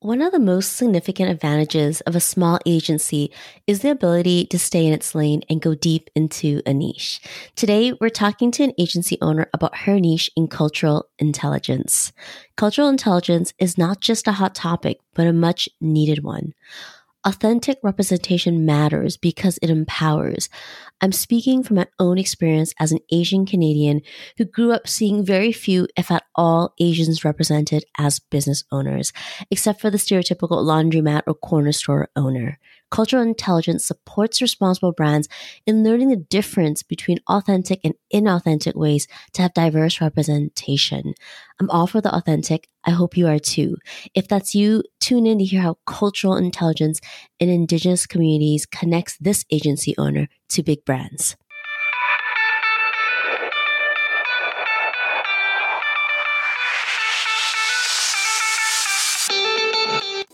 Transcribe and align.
One 0.00 0.22
of 0.22 0.30
the 0.30 0.38
most 0.38 0.76
significant 0.76 1.28
advantages 1.28 2.02
of 2.02 2.14
a 2.14 2.20
small 2.20 2.60
agency 2.64 3.32
is 3.66 3.80
the 3.80 3.90
ability 3.90 4.46
to 4.46 4.56
stay 4.56 4.86
in 4.86 4.92
its 4.92 5.12
lane 5.12 5.42
and 5.50 5.60
go 5.60 5.74
deep 5.74 6.08
into 6.14 6.62
a 6.64 6.72
niche. 6.72 7.20
Today, 7.56 7.92
we're 8.00 8.08
talking 8.08 8.52
to 8.52 8.62
an 8.62 8.74
agency 8.78 9.18
owner 9.20 9.50
about 9.52 9.78
her 9.78 9.98
niche 9.98 10.30
in 10.36 10.46
cultural 10.46 11.08
intelligence. 11.18 12.12
Cultural 12.54 12.88
intelligence 12.88 13.52
is 13.58 13.76
not 13.76 14.00
just 14.00 14.28
a 14.28 14.32
hot 14.32 14.54
topic, 14.54 15.00
but 15.14 15.26
a 15.26 15.32
much 15.32 15.68
needed 15.80 16.22
one. 16.22 16.54
Authentic 17.24 17.78
representation 17.82 18.64
matters 18.64 19.16
because 19.16 19.58
it 19.60 19.70
empowers. 19.70 20.48
I'm 21.00 21.10
speaking 21.10 21.64
from 21.64 21.76
my 21.76 21.86
own 21.98 22.16
experience 22.16 22.72
as 22.78 22.92
an 22.92 23.00
Asian 23.10 23.44
Canadian 23.44 24.02
who 24.36 24.44
grew 24.44 24.72
up 24.72 24.86
seeing 24.86 25.24
very 25.24 25.50
few, 25.50 25.88
if 25.96 26.12
at 26.12 26.22
all, 26.36 26.74
Asians 26.78 27.24
represented 27.24 27.84
as 27.98 28.20
business 28.20 28.62
owners, 28.70 29.12
except 29.50 29.80
for 29.80 29.90
the 29.90 29.98
stereotypical 29.98 30.62
laundromat 30.64 31.22
or 31.26 31.34
corner 31.34 31.72
store 31.72 32.08
owner. 32.14 32.58
Cultural 32.90 33.22
intelligence 33.22 33.84
supports 33.86 34.40
responsible 34.40 34.92
brands 34.92 35.28
in 35.66 35.84
learning 35.84 36.08
the 36.08 36.16
difference 36.16 36.82
between 36.82 37.18
authentic 37.28 37.80
and 37.84 37.94
inauthentic 38.12 38.74
ways 38.74 39.06
to 39.32 39.42
have 39.42 39.52
diverse 39.54 40.00
representation. 40.00 41.14
I'm 41.60 41.70
all 41.70 41.86
for 41.86 42.00
the 42.00 42.14
authentic. 42.14 42.68
I 42.84 42.90
hope 42.90 43.16
you 43.16 43.26
are 43.26 43.38
too. 43.38 43.76
If 44.14 44.28
that's 44.28 44.54
you, 44.54 44.82
tune 45.00 45.26
in 45.26 45.38
to 45.38 45.44
hear 45.44 45.60
how 45.60 45.78
cultural 45.86 46.36
intelligence 46.36 47.00
in 47.38 47.48
Indigenous 47.48 48.06
communities 48.06 48.64
connects 48.64 49.16
this 49.18 49.44
agency 49.50 49.94
owner 49.98 50.28
to 50.50 50.62
big 50.62 50.84
brands. 50.84 51.36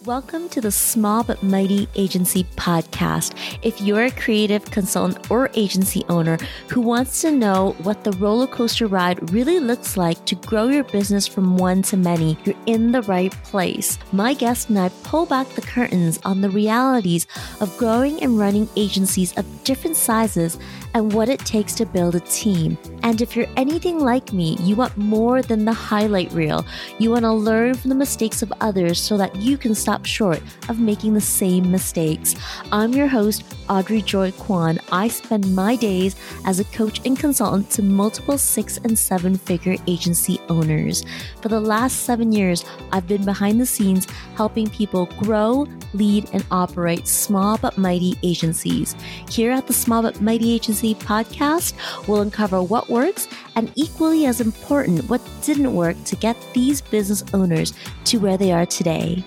Welcome 0.06 0.50
to 0.50 0.60
the 0.60 0.70
Small 0.70 1.24
But 1.24 1.42
Mighty 1.42 1.88
Agency 1.94 2.44
podcast. 2.56 3.34
If 3.62 3.80
you're 3.80 4.04
a 4.04 4.10
creative 4.10 4.62
consultant 4.70 5.30
or 5.30 5.50
agency 5.54 6.04
owner 6.10 6.36
who 6.68 6.82
wants 6.82 7.22
to 7.22 7.30
know 7.30 7.74
what 7.84 8.04
the 8.04 8.12
roller 8.12 8.46
coaster 8.46 8.86
ride 8.86 9.32
really 9.32 9.60
looks 9.60 9.96
like 9.96 10.22
to 10.26 10.34
grow 10.34 10.68
your 10.68 10.84
business 10.84 11.26
from 11.26 11.56
one 11.56 11.80
to 11.82 11.96
many, 11.96 12.36
you're 12.44 12.54
in 12.66 12.92
the 12.92 13.00
right 13.02 13.32
place. 13.44 13.98
My 14.12 14.34
guest 14.34 14.68
and 14.68 14.78
I 14.78 14.90
pull 15.04 15.24
back 15.24 15.48
the 15.50 15.62
curtains 15.62 16.20
on 16.22 16.42
the 16.42 16.50
realities 16.50 17.26
of 17.62 17.74
growing 17.78 18.22
and 18.22 18.38
running 18.38 18.68
agencies 18.76 19.32
of 19.38 19.64
different 19.64 19.96
sizes 19.96 20.58
and 20.92 21.12
what 21.12 21.28
it 21.28 21.40
takes 21.40 21.74
to 21.74 21.86
build 21.86 22.14
a 22.14 22.20
team. 22.20 22.78
And 23.02 23.20
if 23.20 23.34
you're 23.34 23.48
anything 23.56 23.98
like 23.98 24.32
me, 24.32 24.56
you 24.60 24.76
want 24.76 24.96
more 24.96 25.42
than 25.42 25.64
the 25.64 25.72
highlight 25.72 26.32
reel. 26.32 26.64
You 26.98 27.10
want 27.10 27.24
to 27.24 27.32
learn 27.32 27.74
from 27.74 27.88
the 27.88 27.96
mistakes 27.96 28.42
of 28.42 28.52
others 28.60 29.00
so 29.00 29.16
that 29.18 29.34
you 29.36 29.58
can 29.58 29.74
stop 29.74 29.93
short 30.02 30.42
of 30.68 30.80
making 30.80 31.14
the 31.14 31.20
same 31.20 31.70
mistakes. 31.70 32.34
I'm 32.72 32.92
your 32.92 33.06
host, 33.06 33.44
Audrey 33.68 34.02
Joy 34.02 34.32
Kwan. 34.32 34.78
I 34.90 35.08
spend 35.08 35.54
my 35.54 35.76
days 35.76 36.16
as 36.44 36.58
a 36.58 36.64
coach 36.64 37.00
and 37.06 37.18
consultant 37.18 37.70
to 37.70 37.82
multiple 37.82 38.36
six 38.38 38.78
and 38.78 38.98
seven 38.98 39.36
figure 39.36 39.76
agency 39.86 40.40
owners. 40.48 41.04
For 41.40 41.48
the 41.48 41.60
last 41.60 42.00
seven 42.00 42.32
years, 42.32 42.64
I've 42.92 43.06
been 43.06 43.24
behind 43.24 43.60
the 43.60 43.66
scenes 43.66 44.06
helping 44.34 44.68
people 44.68 45.06
grow, 45.18 45.66
lead, 45.92 46.28
and 46.32 46.44
operate 46.50 47.06
small 47.06 47.58
but 47.58 47.78
mighty 47.78 48.18
agencies. 48.22 48.96
Here 49.30 49.52
at 49.52 49.66
the 49.66 49.72
Small 49.72 50.02
but 50.02 50.20
Mighty 50.20 50.52
Agency 50.52 50.94
podcast, 50.94 51.74
we'll 52.08 52.22
uncover 52.22 52.62
what 52.62 52.88
works 52.88 53.28
and 53.56 53.72
equally 53.74 54.26
as 54.26 54.40
important, 54.40 55.08
what 55.08 55.20
didn't 55.42 55.74
work 55.74 56.02
to 56.04 56.16
get 56.16 56.36
these 56.52 56.80
business 56.80 57.24
owners 57.32 57.72
to 58.04 58.18
where 58.18 58.36
they 58.36 58.52
are 58.52 58.66
today. 58.66 59.24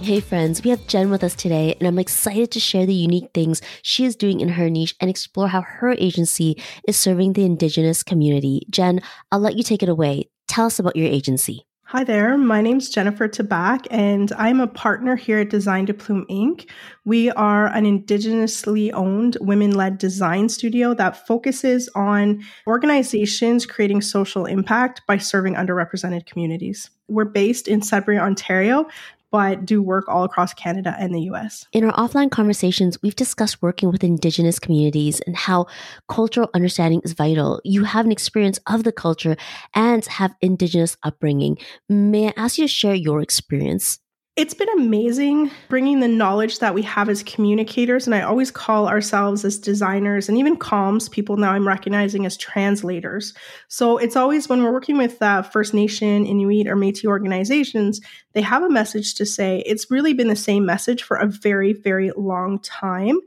Hey 0.00 0.20
friends, 0.20 0.62
we 0.62 0.68
have 0.68 0.86
Jen 0.86 1.08
with 1.08 1.24
us 1.24 1.34
today, 1.34 1.74
and 1.78 1.88
I'm 1.88 1.98
excited 1.98 2.50
to 2.50 2.60
share 2.60 2.84
the 2.84 2.92
unique 2.92 3.30
things 3.32 3.62
she 3.80 4.04
is 4.04 4.16
doing 4.16 4.40
in 4.40 4.50
her 4.50 4.68
niche 4.68 4.94
and 5.00 5.08
explore 5.08 5.48
how 5.48 5.62
her 5.62 5.92
agency 5.92 6.62
is 6.86 6.98
serving 6.98 7.32
the 7.32 7.44
Indigenous 7.44 8.02
community. 8.02 8.66
Jen, 8.68 9.00
I'll 9.32 9.38
let 9.38 9.56
you 9.56 9.62
take 9.62 9.82
it 9.82 9.88
away. 9.88 10.28
Tell 10.46 10.66
us 10.66 10.78
about 10.78 10.96
your 10.96 11.06
agency. 11.06 11.66
Hi 11.88 12.02
there, 12.02 12.36
my 12.36 12.60
name's 12.60 12.90
Jennifer 12.90 13.28
Tabak, 13.28 13.86
and 13.90 14.32
I'm 14.32 14.58
a 14.58 14.66
partner 14.66 15.16
here 15.16 15.38
at 15.38 15.50
Design 15.50 15.84
de 15.84 15.94
Plume 15.94 16.26
Inc. 16.28 16.68
We 17.04 17.30
are 17.30 17.66
an 17.66 17.84
Indigenously 17.84 18.90
owned, 18.92 19.36
women 19.40 19.70
led 19.70 19.98
design 19.98 20.48
studio 20.48 20.94
that 20.94 21.26
focuses 21.26 21.88
on 21.94 22.42
organizations 22.66 23.64
creating 23.64 24.00
social 24.00 24.44
impact 24.44 25.02
by 25.06 25.18
serving 25.18 25.54
underrepresented 25.54 26.26
communities. 26.26 26.90
We're 27.06 27.26
based 27.26 27.68
in 27.68 27.80
Sudbury, 27.80 28.18
Ontario, 28.18 28.86
but 29.34 29.66
do 29.66 29.82
work 29.82 30.08
all 30.08 30.22
across 30.22 30.54
Canada 30.54 30.94
and 30.96 31.12
the 31.12 31.22
US. 31.22 31.66
In 31.72 31.82
our 31.82 31.92
offline 31.94 32.30
conversations, 32.30 33.02
we've 33.02 33.16
discussed 33.16 33.60
working 33.60 33.90
with 33.90 34.04
Indigenous 34.04 34.60
communities 34.60 35.20
and 35.26 35.34
how 35.34 35.66
cultural 36.08 36.50
understanding 36.54 37.00
is 37.02 37.14
vital. 37.14 37.60
You 37.64 37.82
have 37.82 38.06
an 38.06 38.12
experience 38.12 38.60
of 38.68 38.84
the 38.84 38.92
culture 38.92 39.36
and 39.74 40.06
have 40.06 40.36
Indigenous 40.40 40.96
upbringing. 41.02 41.58
May 41.88 42.28
I 42.28 42.34
ask 42.36 42.58
you 42.58 42.64
to 42.64 42.68
share 42.68 42.94
your 42.94 43.20
experience? 43.20 43.98
It's 44.36 44.52
been 44.52 44.68
amazing 44.70 45.52
bringing 45.68 46.00
the 46.00 46.08
knowledge 46.08 46.58
that 46.58 46.74
we 46.74 46.82
have 46.82 47.08
as 47.08 47.22
communicators. 47.22 48.06
And 48.06 48.16
I 48.16 48.22
always 48.22 48.50
call 48.50 48.88
ourselves 48.88 49.44
as 49.44 49.60
designers 49.60 50.28
and 50.28 50.36
even 50.36 50.56
comms 50.56 51.08
people 51.08 51.36
now 51.36 51.52
I'm 51.52 51.68
recognizing 51.68 52.26
as 52.26 52.36
translators. 52.36 53.32
So 53.68 53.96
it's 53.96 54.16
always 54.16 54.48
when 54.48 54.60
we're 54.60 54.72
working 54.72 54.98
with 54.98 55.22
uh, 55.22 55.42
First 55.42 55.72
Nation, 55.72 56.26
Inuit, 56.26 56.66
or 56.66 56.74
Metis 56.74 57.04
organizations, 57.04 58.00
they 58.32 58.42
have 58.42 58.64
a 58.64 58.68
message 58.68 59.14
to 59.14 59.24
say. 59.24 59.62
It's 59.66 59.88
really 59.88 60.14
been 60.14 60.26
the 60.26 60.34
same 60.34 60.66
message 60.66 61.04
for 61.04 61.16
a 61.16 61.28
very, 61.28 61.72
very 61.72 62.10
long 62.16 62.58
time. 62.58 63.20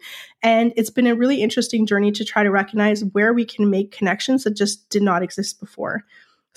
And 0.44 0.74
it's 0.76 0.90
been 0.90 1.08
a 1.08 1.16
really 1.16 1.42
interesting 1.42 1.86
journey 1.86 2.12
to 2.12 2.26
try 2.26 2.44
to 2.44 2.52
recognize 2.52 3.06
where 3.06 3.34
we 3.34 3.46
can 3.46 3.70
make 3.70 3.94
connections 3.94 4.44
that 4.44 4.58
just 4.58 4.90
did 4.90 5.04
not 5.04 5.24
exist 5.24 5.62
before. 5.62 6.04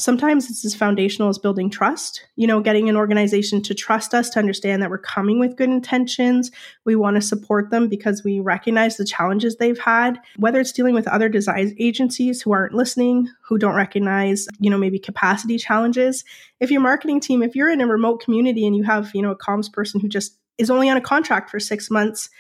Sometimes 0.01 0.49
it's 0.49 0.65
as 0.65 0.75
foundational 0.75 1.29
as 1.29 1.37
building 1.37 1.69
trust, 1.69 2.25
you 2.35 2.47
know, 2.47 2.61
getting 2.61 2.89
an 2.89 2.97
organization 2.97 3.61
to 3.61 3.75
trust 3.75 4.15
us, 4.15 4.31
to 4.31 4.39
understand 4.39 4.81
that 4.81 4.89
we're 4.89 4.97
coming 4.97 5.39
with 5.39 5.57
good 5.57 5.69
intentions. 5.69 6.51
We 6.87 6.97
want 6.97 7.17
to 7.17 7.21
support 7.21 7.69
them 7.69 7.87
because 7.87 8.25
we 8.25 8.41
recognize 8.41 8.97
the 8.97 9.05
challenges 9.05 9.57
they've 9.57 9.79
had, 9.79 10.19
whether 10.39 10.59
it's 10.59 10.73
dealing 10.73 10.95
with 10.95 11.07
other 11.07 11.29
design 11.29 11.77
agencies 11.79 12.41
who 12.41 12.53
aren't 12.53 12.73
listening, 12.73 13.29
who 13.47 13.59
don't 13.59 13.75
recognize, 13.75 14.49
you 14.59 14.71
know, 14.71 14.79
maybe 14.79 14.99
capacity 14.99 15.59
challenges. 15.59 16.25
If 16.61 16.71
your 16.71 16.81
marketing 16.81 17.21
team, 17.21 17.43
if 17.43 17.55
you're 17.55 17.69
in 17.69 17.83
a 17.83 17.87
remote 17.87 18.23
community 18.23 18.67
and 18.67 18.75
you 18.75 18.85
have, 18.85 19.11
you 19.15 19.21
know, 19.21 19.33
a 19.33 19.37
comms 19.37 19.71
person 19.71 20.01
who 20.01 20.09
just 20.09 20.39
is 20.57 20.71
only 20.71 20.89
on 20.89 20.97
a 20.97 21.03
contract 21.03 21.51
for 21.51 21.61
six 21.61 21.91
months, 21.91 22.31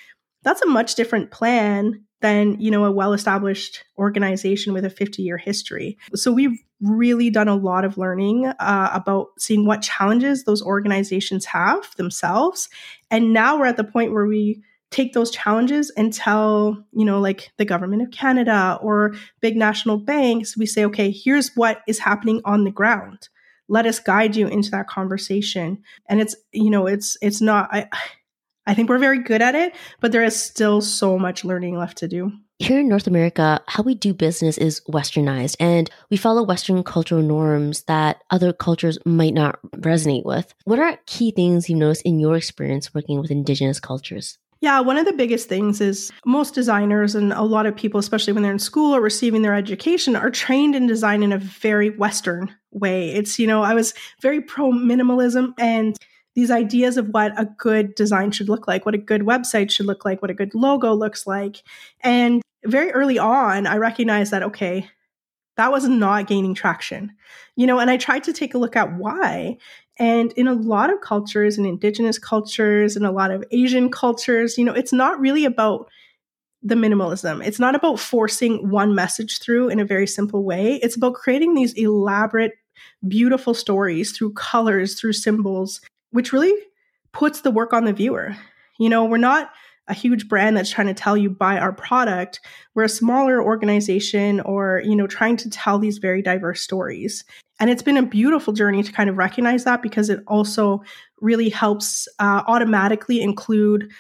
that's 0.42 0.62
a 0.62 0.66
much 0.66 0.94
different 0.94 1.30
plan 1.30 2.06
than 2.20 2.60
you 2.60 2.70
know 2.70 2.84
a 2.84 2.92
well-established 2.92 3.84
organization 3.98 4.72
with 4.72 4.84
a 4.84 4.90
50-year 4.90 5.38
history. 5.38 5.98
So 6.14 6.32
we've 6.32 6.58
really 6.80 7.30
done 7.30 7.48
a 7.48 7.54
lot 7.54 7.84
of 7.84 7.98
learning 7.98 8.46
uh, 8.46 8.90
about 8.92 9.28
seeing 9.38 9.66
what 9.66 9.82
challenges 9.82 10.44
those 10.44 10.62
organizations 10.62 11.44
have 11.46 11.94
themselves. 11.96 12.68
And 13.10 13.32
now 13.32 13.58
we're 13.58 13.66
at 13.66 13.76
the 13.76 13.84
point 13.84 14.12
where 14.12 14.26
we 14.26 14.62
take 14.90 15.12
those 15.12 15.30
challenges 15.30 15.90
and 15.90 16.12
tell 16.12 16.84
you 16.92 17.04
know 17.04 17.20
like 17.20 17.52
the 17.58 17.64
government 17.64 18.02
of 18.02 18.10
canada 18.10 18.76
or 18.82 19.14
big 19.40 19.56
national 19.56 19.96
banks 19.96 20.56
we 20.56 20.66
say 20.66 20.84
okay 20.84 21.12
here's 21.12 21.54
what 21.54 21.80
is 21.86 22.00
happening 22.00 22.40
on 22.44 22.64
the 22.64 22.70
ground. 22.70 23.28
Let 23.68 23.86
us 23.86 24.00
guide 24.00 24.34
you 24.34 24.48
into 24.48 24.72
that 24.72 24.88
conversation. 24.88 25.84
And 26.08 26.20
it's 26.20 26.34
you 26.52 26.70
know 26.70 26.86
it's 26.86 27.16
it's 27.22 27.40
not 27.40 27.68
i 27.72 27.88
I 28.66 28.74
think 28.74 28.88
we're 28.88 28.98
very 28.98 29.22
good 29.22 29.42
at 29.42 29.54
it, 29.54 29.74
but 30.00 30.12
there 30.12 30.22
is 30.22 30.40
still 30.40 30.80
so 30.80 31.18
much 31.18 31.44
learning 31.44 31.76
left 31.76 31.98
to 31.98 32.08
do. 32.08 32.32
Here 32.58 32.80
in 32.80 32.88
North 32.88 33.06
America, 33.06 33.62
how 33.68 33.82
we 33.82 33.94
do 33.94 34.12
business 34.12 34.58
is 34.58 34.82
westernized 34.88 35.56
and 35.58 35.90
we 36.10 36.18
follow 36.18 36.42
Western 36.42 36.82
cultural 36.84 37.22
norms 37.22 37.84
that 37.84 38.22
other 38.30 38.52
cultures 38.52 38.98
might 39.06 39.32
not 39.32 39.58
resonate 39.76 40.26
with. 40.26 40.52
What 40.64 40.78
are 40.78 40.98
key 41.06 41.30
things 41.30 41.70
you've 41.70 41.78
noticed 41.78 42.02
in 42.02 42.20
your 42.20 42.36
experience 42.36 42.92
working 42.92 43.18
with 43.18 43.30
Indigenous 43.30 43.80
cultures? 43.80 44.38
Yeah, 44.60 44.80
one 44.80 44.98
of 44.98 45.06
the 45.06 45.14
biggest 45.14 45.48
things 45.48 45.80
is 45.80 46.12
most 46.26 46.54
designers 46.54 47.14
and 47.14 47.32
a 47.32 47.42
lot 47.42 47.64
of 47.64 47.74
people, 47.74 47.98
especially 47.98 48.34
when 48.34 48.42
they're 48.42 48.52
in 48.52 48.58
school 48.58 48.94
or 48.94 49.00
receiving 49.00 49.40
their 49.40 49.54
education, 49.54 50.14
are 50.14 50.30
trained 50.30 50.76
in 50.76 50.86
design 50.86 51.22
in 51.22 51.32
a 51.32 51.38
very 51.38 51.88
Western 51.88 52.54
way. 52.70 53.10
It's, 53.10 53.38
you 53.38 53.46
know, 53.46 53.62
I 53.62 53.72
was 53.72 53.94
very 54.20 54.42
pro 54.42 54.70
minimalism 54.70 55.54
and 55.58 55.96
these 56.34 56.50
ideas 56.50 56.96
of 56.96 57.08
what 57.08 57.38
a 57.38 57.46
good 57.58 57.94
design 57.94 58.30
should 58.30 58.48
look 58.48 58.68
like, 58.68 58.86
what 58.86 58.94
a 58.94 58.98
good 58.98 59.22
website 59.22 59.70
should 59.70 59.86
look 59.86 60.04
like, 60.04 60.22
what 60.22 60.30
a 60.30 60.34
good 60.34 60.54
logo 60.54 60.94
looks 60.94 61.26
like. 61.26 61.62
And 62.00 62.42
very 62.64 62.90
early 62.92 63.18
on, 63.18 63.66
I 63.66 63.76
recognized 63.76 64.30
that, 64.32 64.42
okay, 64.42 64.88
that 65.56 65.72
was 65.72 65.86
not 65.88 66.26
gaining 66.26 66.54
traction. 66.54 67.12
You 67.56 67.66
know, 67.66 67.78
and 67.78 67.90
I 67.90 67.96
tried 67.96 68.24
to 68.24 68.32
take 68.32 68.54
a 68.54 68.58
look 68.58 68.76
at 68.76 68.96
why. 68.96 69.58
And 69.98 70.32
in 70.32 70.46
a 70.48 70.54
lot 70.54 70.90
of 70.90 71.00
cultures, 71.00 71.58
in 71.58 71.66
indigenous 71.66 72.18
cultures, 72.18 72.96
and 72.96 73.04
a 73.04 73.10
lot 73.10 73.30
of 73.30 73.44
Asian 73.50 73.90
cultures, 73.90 74.56
you 74.56 74.64
know, 74.64 74.72
it's 74.72 74.92
not 74.92 75.20
really 75.20 75.44
about 75.44 75.90
the 76.62 76.74
minimalism. 76.74 77.44
It's 77.44 77.58
not 77.58 77.74
about 77.74 77.98
forcing 77.98 78.70
one 78.70 78.94
message 78.94 79.40
through 79.40 79.68
in 79.68 79.80
a 79.80 79.84
very 79.84 80.06
simple 80.06 80.44
way. 80.44 80.76
It's 80.76 80.96
about 80.96 81.14
creating 81.14 81.54
these 81.54 81.72
elaborate, 81.74 82.52
beautiful 83.06 83.54
stories 83.54 84.12
through 84.12 84.34
colors, 84.34 84.98
through 84.98 85.14
symbols, 85.14 85.80
which 86.10 86.32
really 86.32 86.54
puts 87.12 87.40
the 87.40 87.50
work 87.50 87.72
on 87.72 87.84
the 87.84 87.92
viewer. 87.92 88.36
You 88.78 88.88
know, 88.88 89.04
we're 89.04 89.18
not 89.18 89.50
a 89.88 89.94
huge 89.94 90.28
brand 90.28 90.56
that's 90.56 90.70
trying 90.70 90.86
to 90.86 90.94
tell 90.94 91.16
you 91.16 91.28
buy 91.28 91.58
our 91.58 91.72
product. 91.72 92.40
We're 92.74 92.84
a 92.84 92.88
smaller 92.88 93.42
organization 93.42 94.40
or, 94.40 94.82
you 94.84 94.94
know, 94.94 95.06
trying 95.06 95.36
to 95.38 95.50
tell 95.50 95.78
these 95.78 95.98
very 95.98 96.22
diverse 96.22 96.62
stories. 96.62 97.24
And 97.58 97.68
it's 97.68 97.82
been 97.82 97.96
a 97.96 98.06
beautiful 98.06 98.52
journey 98.52 98.82
to 98.82 98.92
kind 98.92 99.10
of 99.10 99.18
recognize 99.18 99.64
that 99.64 99.82
because 99.82 100.08
it 100.08 100.20
also 100.26 100.82
really 101.20 101.50
helps 101.50 102.08
uh, 102.18 102.42
automatically 102.46 103.20
include 103.20 103.90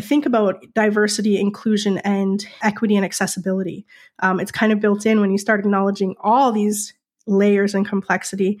think 0.00 0.24
about 0.24 0.64
diversity, 0.74 1.38
inclusion, 1.38 1.98
and 1.98 2.44
equity 2.62 2.96
and 2.96 3.04
accessibility. 3.04 3.86
Um, 4.20 4.40
it's 4.40 4.50
kind 4.50 4.72
of 4.72 4.80
built 4.80 5.04
in 5.04 5.20
when 5.20 5.30
you 5.30 5.38
start 5.38 5.60
acknowledging 5.60 6.16
all 6.20 6.52
these 6.52 6.94
layers 7.26 7.74
and 7.74 7.86
complexity. 7.86 8.60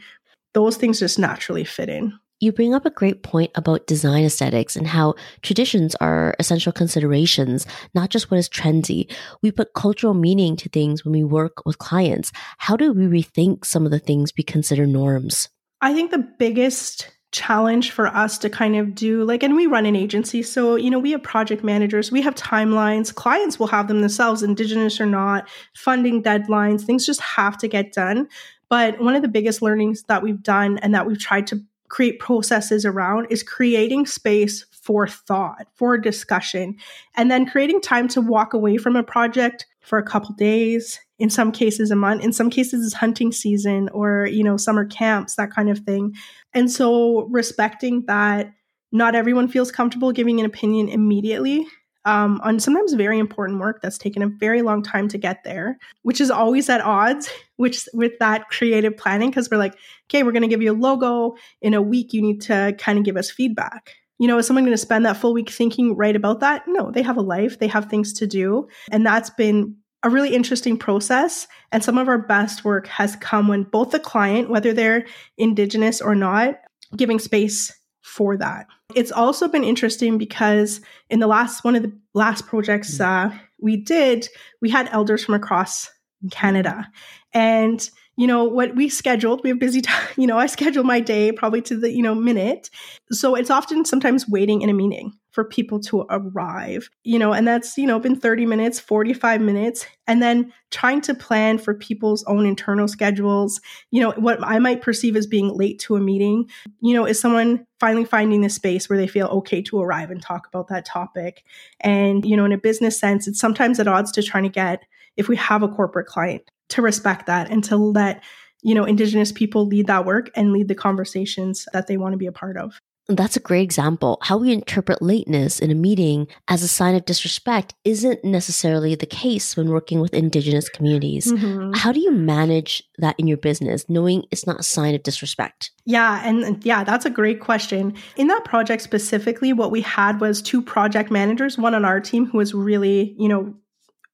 Those 0.52 0.76
things 0.76 1.00
just 1.00 1.18
naturally 1.18 1.64
fit 1.64 1.88
in. 1.88 2.18
You 2.44 2.52
bring 2.52 2.74
up 2.74 2.84
a 2.84 2.90
great 2.90 3.22
point 3.22 3.50
about 3.54 3.86
design 3.86 4.22
aesthetics 4.22 4.76
and 4.76 4.86
how 4.86 5.14
traditions 5.40 5.94
are 5.94 6.34
essential 6.38 6.72
considerations, 6.72 7.66
not 7.94 8.10
just 8.10 8.30
what 8.30 8.36
is 8.36 8.50
trendy. 8.50 9.10
We 9.40 9.50
put 9.50 9.72
cultural 9.72 10.12
meaning 10.12 10.54
to 10.56 10.68
things 10.68 11.06
when 11.06 11.12
we 11.12 11.24
work 11.24 11.64
with 11.64 11.78
clients. 11.78 12.32
How 12.58 12.76
do 12.76 12.92
we 12.92 13.06
rethink 13.06 13.64
some 13.64 13.86
of 13.86 13.92
the 13.92 13.98
things 13.98 14.34
we 14.36 14.44
consider 14.44 14.86
norms? 14.86 15.48
I 15.80 15.94
think 15.94 16.10
the 16.10 16.18
biggest 16.18 17.08
challenge 17.32 17.92
for 17.92 18.08
us 18.08 18.36
to 18.38 18.50
kind 18.50 18.76
of 18.76 18.94
do 18.94 19.24
like 19.24 19.42
and 19.42 19.56
we 19.56 19.66
run 19.66 19.86
an 19.86 19.96
agency 19.96 20.40
so 20.40 20.76
you 20.76 20.88
know 20.88 21.00
we 21.00 21.10
have 21.10 21.20
project 21.24 21.64
managers 21.64 22.12
we 22.12 22.22
have 22.22 22.36
timelines 22.36 23.12
clients 23.12 23.58
will 23.58 23.66
have 23.66 23.88
them 23.88 24.02
themselves 24.02 24.40
indigenous 24.40 25.00
or 25.00 25.06
not 25.06 25.48
funding 25.74 26.22
deadlines 26.22 26.82
things 26.82 27.04
just 27.04 27.20
have 27.20 27.58
to 27.58 27.66
get 27.66 27.92
done 27.92 28.28
but 28.68 29.00
one 29.00 29.16
of 29.16 29.22
the 29.22 29.26
biggest 29.26 29.62
learnings 29.62 30.04
that 30.04 30.22
we've 30.22 30.44
done 30.44 30.78
and 30.78 30.94
that 30.94 31.08
we've 31.08 31.18
tried 31.18 31.44
to 31.48 31.60
create 31.94 32.18
processes 32.18 32.84
around 32.84 33.24
is 33.30 33.44
creating 33.44 34.04
space 34.04 34.64
for 34.72 35.06
thought, 35.06 35.68
for 35.74 35.96
discussion, 35.96 36.74
and 37.16 37.30
then 37.30 37.46
creating 37.46 37.80
time 37.80 38.08
to 38.08 38.20
walk 38.20 38.52
away 38.52 38.76
from 38.76 38.96
a 38.96 39.02
project 39.04 39.64
for 39.80 39.96
a 39.96 40.02
couple 40.02 40.34
days, 40.34 40.98
in 41.20 41.30
some 41.30 41.52
cases 41.52 41.92
a 41.92 41.94
month, 41.94 42.24
in 42.24 42.32
some 42.32 42.50
cases 42.50 42.84
it's 42.84 42.94
hunting 42.94 43.30
season 43.30 43.88
or, 43.90 44.26
you 44.26 44.42
know, 44.42 44.56
summer 44.56 44.84
camps, 44.84 45.36
that 45.36 45.52
kind 45.52 45.70
of 45.70 45.78
thing. 45.78 46.12
And 46.52 46.68
so 46.68 47.28
respecting 47.30 48.04
that 48.06 48.52
not 48.90 49.14
everyone 49.14 49.46
feels 49.46 49.70
comfortable 49.70 50.10
giving 50.10 50.40
an 50.40 50.46
opinion 50.46 50.88
immediately 50.88 51.64
um, 52.04 52.40
on 52.44 52.60
sometimes 52.60 52.92
very 52.92 53.18
important 53.18 53.60
work 53.60 53.80
that's 53.82 53.98
taken 53.98 54.22
a 54.22 54.28
very 54.28 54.62
long 54.62 54.82
time 54.82 55.08
to 55.08 55.18
get 55.18 55.44
there, 55.44 55.78
which 56.02 56.20
is 56.20 56.30
always 56.30 56.68
at 56.68 56.80
odds 56.80 57.30
which 57.56 57.88
with 57.92 58.12
that 58.18 58.48
creative 58.48 58.96
planning 58.96 59.30
because 59.30 59.50
we're 59.50 59.58
like, 59.58 59.76
okay, 60.08 60.22
we're 60.22 60.32
going 60.32 60.42
to 60.42 60.48
give 60.48 60.62
you 60.62 60.72
a 60.72 60.74
logo 60.74 61.36
in 61.62 61.74
a 61.74 61.82
week. 61.82 62.12
You 62.12 62.22
need 62.22 62.40
to 62.42 62.74
kind 62.78 62.98
of 62.98 63.04
give 63.04 63.16
us 63.16 63.30
feedback. 63.30 63.94
You 64.18 64.28
know, 64.28 64.38
is 64.38 64.46
someone 64.46 64.64
going 64.64 64.74
to 64.74 64.78
spend 64.78 65.06
that 65.06 65.16
full 65.16 65.34
week 65.34 65.50
thinking 65.50 65.96
right 65.96 66.14
about 66.14 66.40
that? 66.40 66.62
No, 66.66 66.90
they 66.90 67.02
have 67.02 67.16
a 67.16 67.22
life, 67.22 67.58
they 67.58 67.68
have 67.68 67.86
things 67.86 68.12
to 68.14 68.26
do, 68.26 68.68
and 68.90 69.04
that's 69.04 69.30
been 69.30 69.76
a 70.02 70.10
really 70.10 70.34
interesting 70.34 70.76
process. 70.76 71.48
And 71.72 71.82
some 71.82 71.98
of 71.98 72.08
our 72.08 72.18
best 72.18 72.64
work 72.64 72.86
has 72.88 73.16
come 73.16 73.48
when 73.48 73.64
both 73.64 73.90
the 73.90 73.98
client, 73.98 74.50
whether 74.50 74.72
they're 74.72 75.06
indigenous 75.38 76.00
or 76.00 76.14
not, 76.14 76.56
giving 76.96 77.18
space 77.18 77.72
for 78.14 78.36
that. 78.36 78.68
It's 78.94 79.10
also 79.10 79.48
been 79.48 79.64
interesting 79.64 80.18
because 80.18 80.80
in 81.10 81.18
the 81.18 81.26
last 81.26 81.64
one 81.64 81.74
of 81.74 81.82
the 81.82 81.92
last 82.14 82.46
projects 82.46 82.98
mm. 82.98 83.04
uh, 83.04 83.36
we 83.60 83.76
did, 83.76 84.28
we 84.62 84.70
had 84.70 84.88
elders 84.92 85.24
from 85.24 85.34
across 85.34 85.90
Canada. 86.30 86.88
And 87.32 87.90
you 88.16 88.26
know 88.26 88.44
what 88.44 88.74
we 88.76 88.88
scheduled 88.88 89.42
we 89.42 89.50
have 89.50 89.58
busy 89.58 89.80
time 89.80 90.08
you 90.16 90.26
know 90.26 90.38
i 90.38 90.46
schedule 90.46 90.84
my 90.84 91.00
day 91.00 91.32
probably 91.32 91.60
to 91.60 91.76
the 91.76 91.90
you 91.90 92.02
know 92.02 92.14
minute 92.14 92.70
so 93.10 93.34
it's 93.34 93.50
often 93.50 93.84
sometimes 93.84 94.28
waiting 94.28 94.62
in 94.62 94.70
a 94.70 94.74
meeting 94.74 95.12
for 95.30 95.44
people 95.44 95.80
to 95.80 96.06
arrive 96.10 96.88
you 97.02 97.18
know 97.18 97.32
and 97.32 97.46
that's 97.46 97.76
you 97.76 97.86
know 97.86 97.98
been 97.98 98.14
30 98.16 98.46
minutes 98.46 98.78
45 98.78 99.40
minutes 99.40 99.86
and 100.06 100.22
then 100.22 100.52
trying 100.70 101.00
to 101.00 101.14
plan 101.14 101.58
for 101.58 101.74
people's 101.74 102.24
own 102.24 102.46
internal 102.46 102.86
schedules 102.86 103.60
you 103.90 104.00
know 104.00 104.12
what 104.12 104.38
i 104.44 104.58
might 104.58 104.82
perceive 104.82 105.16
as 105.16 105.26
being 105.26 105.56
late 105.56 105.78
to 105.80 105.96
a 105.96 106.00
meeting 106.00 106.48
you 106.80 106.94
know 106.94 107.04
is 107.04 107.18
someone 107.18 107.66
finally 107.84 108.06
finding 108.06 108.40
the 108.40 108.48
space 108.48 108.88
where 108.88 108.96
they 108.98 109.06
feel 109.06 109.26
okay 109.26 109.60
to 109.60 109.78
arrive 109.78 110.10
and 110.10 110.22
talk 110.22 110.46
about 110.46 110.68
that 110.68 110.86
topic. 110.86 111.44
And 111.80 112.24
you 112.24 112.34
know 112.34 112.46
in 112.46 112.52
a 112.52 112.56
business 112.56 112.98
sense 112.98 113.28
it's 113.28 113.38
sometimes 113.38 113.78
at 113.78 113.86
odds 113.86 114.10
to 114.12 114.22
trying 114.22 114.44
to 114.44 114.48
get 114.48 114.84
if 115.18 115.28
we 115.28 115.36
have 115.36 115.62
a 115.62 115.68
corporate 115.68 116.06
client 116.06 116.50
to 116.70 116.80
respect 116.80 117.26
that 117.26 117.50
and 117.50 117.62
to 117.64 117.76
let 117.76 118.22
you 118.62 118.74
know 118.74 118.84
indigenous 118.84 119.32
people 119.32 119.66
lead 119.66 119.86
that 119.88 120.06
work 120.06 120.30
and 120.34 120.54
lead 120.54 120.68
the 120.68 120.74
conversations 120.74 121.68
that 121.74 121.86
they 121.86 121.98
want 121.98 122.14
to 122.14 122.16
be 122.16 122.24
a 122.24 122.32
part 122.32 122.56
of 122.56 122.80
that's 123.08 123.36
a 123.36 123.40
great 123.40 123.62
example. 123.62 124.18
How 124.22 124.38
we 124.38 124.52
interpret 124.52 125.02
lateness 125.02 125.60
in 125.60 125.70
a 125.70 125.74
meeting 125.74 126.26
as 126.48 126.62
a 126.62 126.68
sign 126.68 126.94
of 126.94 127.04
disrespect 127.04 127.74
isn't 127.84 128.24
necessarily 128.24 128.94
the 128.94 129.06
case 129.06 129.56
when 129.56 129.68
working 129.68 130.00
with 130.00 130.14
Indigenous 130.14 130.68
communities. 130.68 131.30
Mm-hmm. 131.30 131.72
How 131.74 131.92
do 131.92 132.00
you 132.00 132.12
manage 132.12 132.82
that 132.98 133.14
in 133.18 133.26
your 133.26 133.36
business, 133.36 133.84
knowing 133.88 134.24
it's 134.30 134.46
not 134.46 134.60
a 134.60 134.62
sign 134.62 134.94
of 134.94 135.02
disrespect? 135.02 135.70
Yeah, 135.84 136.22
and 136.24 136.64
yeah, 136.64 136.82
that's 136.82 137.04
a 137.04 137.10
great 137.10 137.40
question. 137.40 137.94
In 138.16 138.28
that 138.28 138.44
project 138.44 138.82
specifically, 138.82 139.52
what 139.52 139.70
we 139.70 139.82
had 139.82 140.20
was 140.20 140.40
two 140.40 140.62
project 140.62 141.10
managers, 141.10 141.58
one 141.58 141.74
on 141.74 141.84
our 141.84 142.00
team 142.00 142.24
who 142.26 142.38
was 142.38 142.54
really, 142.54 143.14
you 143.18 143.28
know, 143.28 143.54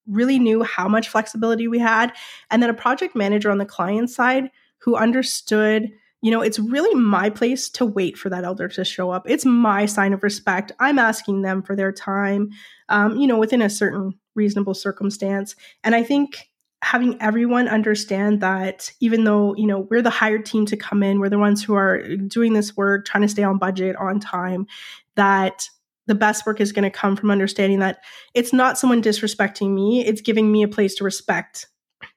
really 0.08 0.40
knew 0.40 0.64
how 0.64 0.88
much 0.88 1.08
flexibility 1.08 1.68
we 1.68 1.78
had. 1.78 2.12
And 2.50 2.60
then 2.60 2.70
a 2.70 2.74
project 2.74 3.14
manager 3.14 3.52
on 3.52 3.58
the 3.58 3.64
client 3.64 4.10
side 4.10 4.50
who 4.78 4.96
understood, 4.96 5.90
you 6.22 6.30
know, 6.30 6.42
it's 6.42 6.58
really 6.58 6.94
my 6.94 7.30
place 7.30 7.68
to 7.70 7.86
wait 7.86 8.18
for 8.18 8.28
that 8.28 8.44
elder 8.44 8.68
to 8.68 8.84
show 8.84 9.10
up. 9.10 9.28
It's 9.28 9.44
my 9.44 9.86
sign 9.86 10.12
of 10.12 10.22
respect. 10.22 10.72
I'm 10.78 10.98
asking 10.98 11.42
them 11.42 11.62
for 11.62 11.74
their 11.74 11.92
time, 11.92 12.50
um, 12.88 13.16
you 13.16 13.26
know, 13.26 13.38
within 13.38 13.62
a 13.62 13.70
certain 13.70 14.12
reasonable 14.34 14.74
circumstance. 14.74 15.56
And 15.82 15.94
I 15.94 16.02
think 16.02 16.48
having 16.82 17.20
everyone 17.20 17.68
understand 17.68 18.40
that 18.40 18.90
even 19.00 19.24
though 19.24 19.54
you 19.56 19.66
know 19.66 19.80
we're 19.90 20.00
the 20.00 20.08
hired 20.08 20.46
team 20.46 20.64
to 20.64 20.78
come 20.78 21.02
in 21.02 21.20
we're 21.20 21.28
the 21.28 21.38
ones 21.38 21.62
who 21.62 21.74
are 21.74 22.16
doing 22.26 22.54
this 22.54 22.74
work 22.74 23.04
trying 23.04 23.20
to 23.20 23.28
stay 23.28 23.42
on 23.42 23.58
budget 23.58 23.94
on 23.96 24.18
time 24.18 24.66
that 25.14 25.68
the 26.10 26.14
best 26.16 26.44
work 26.44 26.60
is 26.60 26.72
going 26.72 26.82
to 26.82 26.90
come 26.90 27.14
from 27.14 27.30
understanding 27.30 27.78
that 27.78 28.02
it's 28.34 28.52
not 28.52 28.76
someone 28.76 29.00
disrespecting 29.00 29.72
me, 29.72 30.04
it's 30.04 30.20
giving 30.20 30.50
me 30.50 30.64
a 30.64 30.68
place 30.68 30.96
to 30.96 31.04
respect 31.04 31.68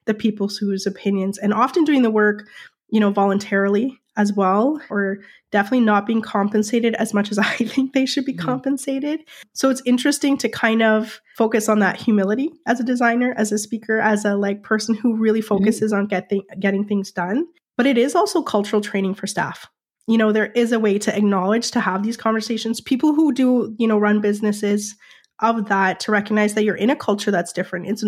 the 0.06 0.14
people 0.14 0.48
whose 0.48 0.84
opinions 0.84 1.38
and 1.38 1.54
often 1.54 1.84
doing 1.84 2.02
the 2.02 2.10
work, 2.10 2.48
you 2.94 3.00
know, 3.00 3.10
voluntarily 3.10 4.00
as 4.16 4.32
well, 4.32 4.80
or 4.88 5.18
definitely 5.50 5.80
not 5.80 6.06
being 6.06 6.22
compensated 6.22 6.94
as 6.94 7.12
much 7.12 7.32
as 7.32 7.38
I 7.40 7.56
think 7.56 7.92
they 7.92 8.06
should 8.06 8.24
be 8.24 8.32
mm-hmm. 8.32 8.46
compensated. 8.46 9.20
So 9.52 9.68
it's 9.68 9.82
interesting 9.84 10.38
to 10.38 10.48
kind 10.48 10.80
of 10.80 11.20
focus 11.36 11.68
on 11.68 11.80
that 11.80 12.00
humility 12.00 12.52
as 12.68 12.78
a 12.78 12.84
designer, 12.84 13.34
as 13.36 13.50
a 13.50 13.58
speaker, 13.58 13.98
as 13.98 14.24
a 14.24 14.36
like 14.36 14.62
person 14.62 14.94
who 14.94 15.16
really 15.16 15.40
mm-hmm. 15.40 15.48
focuses 15.48 15.92
mm-hmm. 15.92 16.02
on 16.02 16.06
getting 16.06 16.42
getting 16.60 16.86
things 16.86 17.10
done. 17.10 17.46
But 17.76 17.86
it 17.86 17.98
is 17.98 18.14
also 18.14 18.42
cultural 18.42 18.80
training 18.80 19.14
for 19.14 19.26
staff 19.26 19.68
you 20.06 20.18
know 20.18 20.32
there 20.32 20.52
is 20.52 20.70
a 20.70 20.78
way 20.78 20.98
to 20.98 21.16
acknowledge 21.16 21.70
to 21.70 21.80
have 21.80 22.02
these 22.02 22.16
conversations 22.16 22.78
people 22.78 23.14
who 23.14 23.32
do 23.32 23.74
you 23.78 23.88
know 23.88 23.96
run 23.96 24.20
businesses 24.20 24.94
of 25.40 25.66
that 25.68 25.98
to 25.98 26.12
recognize 26.12 26.52
that 26.52 26.62
you're 26.62 26.76
in 26.76 26.90
a 26.90 26.96
culture 26.96 27.30
that's 27.30 27.54
different 27.54 27.86
it's 27.86 28.04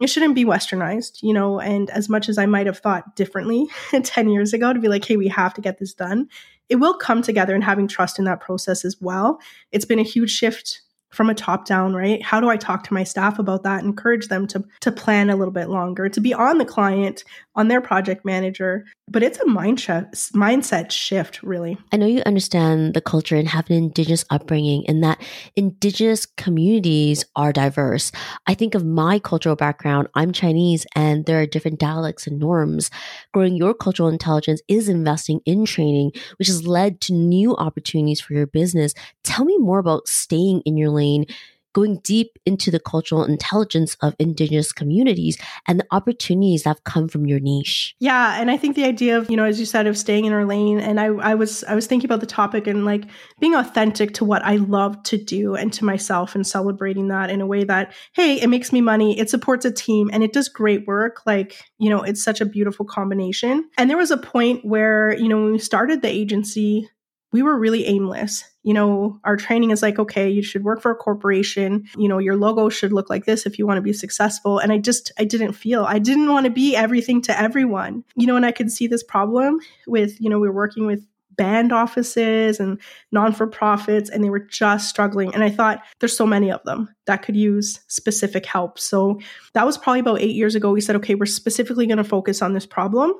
it 0.00 0.08
shouldn't 0.08 0.34
be 0.34 0.44
westernized 0.44 1.22
you 1.22 1.32
know 1.32 1.60
and 1.60 1.90
as 1.90 2.08
much 2.08 2.28
as 2.28 2.38
i 2.38 2.46
might 2.46 2.66
have 2.66 2.78
thought 2.78 3.16
differently 3.16 3.68
10 4.02 4.28
years 4.28 4.52
ago 4.52 4.72
to 4.72 4.80
be 4.80 4.88
like 4.88 5.04
hey 5.04 5.16
we 5.16 5.28
have 5.28 5.54
to 5.54 5.60
get 5.60 5.78
this 5.78 5.94
done 5.94 6.28
it 6.68 6.76
will 6.76 6.94
come 6.94 7.22
together 7.22 7.54
and 7.54 7.64
having 7.64 7.88
trust 7.88 8.18
in 8.18 8.24
that 8.24 8.40
process 8.40 8.84
as 8.84 8.96
well 9.00 9.38
it's 9.70 9.84
been 9.84 9.98
a 9.98 10.04
huge 10.04 10.30
shift 10.30 10.82
from 11.12 11.28
a 11.28 11.34
top 11.34 11.66
down, 11.66 11.94
right? 11.94 12.22
How 12.22 12.40
do 12.40 12.48
I 12.48 12.56
talk 12.56 12.84
to 12.84 12.94
my 12.94 13.04
staff 13.04 13.38
about 13.38 13.62
that? 13.62 13.84
Encourage 13.84 14.28
them 14.28 14.46
to 14.48 14.64
to 14.80 14.90
plan 14.90 15.30
a 15.30 15.36
little 15.36 15.52
bit 15.52 15.68
longer, 15.68 16.08
to 16.08 16.20
be 16.20 16.34
on 16.34 16.58
the 16.58 16.64
client, 16.64 17.22
on 17.54 17.68
their 17.68 17.80
project 17.80 18.24
manager. 18.24 18.86
But 19.08 19.22
it's 19.24 19.38
a 19.40 19.44
mindset 19.44 20.12
mindset 20.32 20.90
shift, 20.92 21.42
really. 21.42 21.76
I 21.90 21.96
know 21.96 22.06
you 22.06 22.22
understand 22.24 22.94
the 22.94 23.00
culture 23.00 23.36
and 23.36 23.48
have 23.48 23.68
an 23.68 23.76
indigenous 23.76 24.24
upbringing, 24.30 24.88
and 24.88 25.02
that 25.02 25.20
indigenous 25.56 26.24
communities 26.24 27.24
are 27.34 27.52
diverse. 27.52 28.12
I 28.46 28.54
think 28.54 28.74
of 28.74 28.86
my 28.86 29.18
cultural 29.18 29.56
background. 29.56 30.08
I'm 30.14 30.32
Chinese, 30.32 30.86
and 30.94 31.26
there 31.26 31.40
are 31.40 31.46
different 31.46 31.80
dialects 31.80 32.26
and 32.26 32.38
norms. 32.38 32.90
Growing 33.34 33.56
your 33.56 33.74
cultural 33.74 34.08
intelligence 34.08 34.62
is 34.68 34.88
investing 34.88 35.40
in 35.44 35.66
training, 35.66 36.12
which 36.38 36.48
has 36.48 36.66
led 36.66 37.00
to 37.02 37.12
new 37.12 37.56
opportunities 37.56 38.20
for 38.20 38.34
your 38.34 38.46
business. 38.46 38.94
Tell 39.24 39.44
me 39.44 39.58
more 39.58 39.80
about 39.80 40.06
staying 40.06 40.62
in 40.64 40.76
your 40.76 40.90
lane, 40.90 41.26
going 41.72 41.98
deep 42.04 42.38
into 42.46 42.70
the 42.70 42.80
cultural 42.80 43.24
intelligence 43.24 43.96
of 44.02 44.14
indigenous 44.18 44.72
communities 44.72 45.38
and 45.66 45.80
the 45.80 45.86
opportunities 45.90 46.62
that 46.62 46.70
have 46.70 46.84
come 46.84 47.08
from 47.08 47.26
your 47.26 47.40
niche. 47.40 47.94
Yeah, 47.98 48.40
and 48.40 48.50
I 48.50 48.56
think 48.56 48.76
the 48.76 48.84
idea 48.84 49.18
of, 49.18 49.30
you 49.30 49.36
know, 49.36 49.44
as 49.44 49.58
you 49.58 49.66
said, 49.66 49.86
of 49.86 49.96
staying 49.96 50.24
in 50.24 50.32
our 50.32 50.44
lane, 50.44 50.78
and 50.80 51.00
I, 51.00 51.06
I 51.06 51.34
was 51.34 51.64
I 51.64 51.74
was 51.74 51.86
thinking 51.86 52.06
about 52.06 52.20
the 52.20 52.26
topic 52.26 52.66
and 52.66 52.84
like 52.84 53.04
being 53.40 53.54
authentic 53.54 54.14
to 54.14 54.24
what 54.24 54.44
I 54.44 54.56
love 54.56 55.02
to 55.04 55.16
do 55.16 55.54
and 55.54 55.72
to 55.74 55.84
myself 55.84 56.34
and 56.34 56.46
celebrating 56.46 57.08
that 57.08 57.30
in 57.30 57.40
a 57.40 57.46
way 57.46 57.64
that, 57.64 57.94
hey, 58.12 58.40
it 58.40 58.48
makes 58.48 58.72
me 58.72 58.80
money, 58.80 59.18
it 59.18 59.30
supports 59.30 59.64
a 59.64 59.72
team, 59.72 60.10
and 60.12 60.22
it 60.22 60.32
does 60.32 60.48
great 60.48 60.86
work. 60.86 61.22
Like, 61.26 61.62
you 61.78 61.90
know, 61.90 62.02
it's 62.02 62.22
such 62.22 62.40
a 62.40 62.46
beautiful 62.46 62.84
combination. 62.84 63.68
And 63.78 63.88
there 63.88 63.96
was 63.96 64.10
a 64.10 64.16
point 64.16 64.64
where, 64.64 65.16
you 65.16 65.28
know, 65.28 65.42
when 65.42 65.52
we 65.52 65.58
started 65.58 66.02
the 66.02 66.08
agency, 66.08 66.88
we 67.32 67.42
were 67.42 67.58
really 67.58 67.86
aimless. 67.86 68.44
You 68.62 68.74
know, 68.74 69.18
our 69.24 69.36
training 69.36 69.70
is 69.70 69.82
like, 69.82 69.98
okay, 69.98 70.30
you 70.30 70.42
should 70.42 70.62
work 70.62 70.80
for 70.80 70.90
a 70.90 70.96
corporation. 70.96 71.86
You 71.96 72.08
know, 72.08 72.18
your 72.18 72.36
logo 72.36 72.68
should 72.68 72.92
look 72.92 73.10
like 73.10 73.24
this 73.24 73.46
if 73.46 73.58
you 73.58 73.66
want 73.66 73.78
to 73.78 73.82
be 73.82 73.92
successful. 73.92 74.58
And 74.58 74.70
I 74.70 74.78
just, 74.78 75.10
I 75.18 75.24
didn't 75.24 75.54
feel, 75.54 75.84
I 75.84 75.98
didn't 75.98 76.28
want 76.28 76.44
to 76.44 76.50
be 76.50 76.76
everything 76.76 77.22
to 77.22 77.38
everyone. 77.38 78.04
You 78.14 78.26
know, 78.26 78.36
and 78.36 78.46
I 78.46 78.52
could 78.52 78.70
see 78.70 78.86
this 78.86 79.02
problem 79.02 79.58
with, 79.86 80.20
you 80.20 80.30
know, 80.30 80.38
we 80.38 80.48
were 80.48 80.54
working 80.54 80.86
with 80.86 81.04
band 81.36 81.72
offices 81.72 82.60
and 82.60 82.78
non 83.10 83.32
for 83.32 83.46
profits, 83.46 84.10
and 84.10 84.22
they 84.22 84.30
were 84.30 84.38
just 84.38 84.88
struggling. 84.88 85.34
And 85.34 85.42
I 85.42 85.50
thought, 85.50 85.82
there's 86.00 86.16
so 86.16 86.26
many 86.26 86.50
of 86.50 86.62
them 86.64 86.88
that 87.06 87.22
could 87.22 87.36
use 87.36 87.80
specific 87.88 88.46
help. 88.46 88.78
So 88.78 89.18
that 89.54 89.66
was 89.66 89.78
probably 89.78 90.00
about 90.00 90.20
eight 90.20 90.36
years 90.36 90.54
ago. 90.54 90.70
We 90.70 90.80
said, 90.80 90.96
okay, 90.96 91.14
we're 91.14 91.26
specifically 91.26 91.86
going 91.86 91.98
to 91.98 92.04
focus 92.04 92.42
on 92.42 92.52
this 92.52 92.66
problem. 92.66 93.14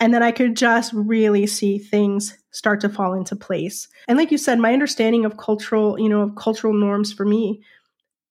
And 0.00 0.14
then 0.14 0.22
I 0.22 0.30
could 0.30 0.56
just 0.56 0.92
really 0.92 1.46
see 1.46 1.78
things 1.78 2.36
start 2.50 2.80
to 2.82 2.88
fall 2.88 3.14
into 3.14 3.36
place. 3.36 3.88
And 4.06 4.16
like 4.16 4.30
you 4.30 4.38
said, 4.38 4.58
my 4.58 4.72
understanding 4.72 5.24
of 5.24 5.36
cultural, 5.36 5.98
you 5.98 6.08
know, 6.08 6.22
of 6.22 6.36
cultural 6.36 6.72
norms 6.72 7.12
for 7.12 7.24
me, 7.24 7.62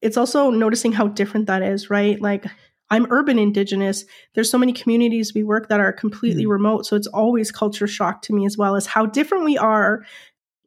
it's 0.01 0.17
also 0.17 0.49
noticing 0.49 0.93
how 0.93 1.07
different 1.07 1.47
that 1.47 1.61
is, 1.61 1.89
right? 1.89 2.21
Like 2.21 2.45
I'm 2.89 3.11
urban 3.11 3.37
indigenous. 3.37 4.05
There's 4.33 4.49
so 4.49 4.57
many 4.57 4.73
communities 4.73 5.33
we 5.33 5.43
work 5.43 5.69
that 5.69 5.79
are 5.79 5.91
completely 5.91 6.43
mm-hmm. 6.43 6.51
remote. 6.51 6.85
So 6.85 6.95
it's 6.95 7.07
always 7.07 7.51
culture 7.51 7.87
shock 7.87 8.21
to 8.23 8.33
me 8.33 8.45
as 8.45 8.57
well 8.57 8.75
as 8.75 8.85
how 8.85 9.05
different 9.05 9.45
we 9.45 9.57
are 9.57 10.03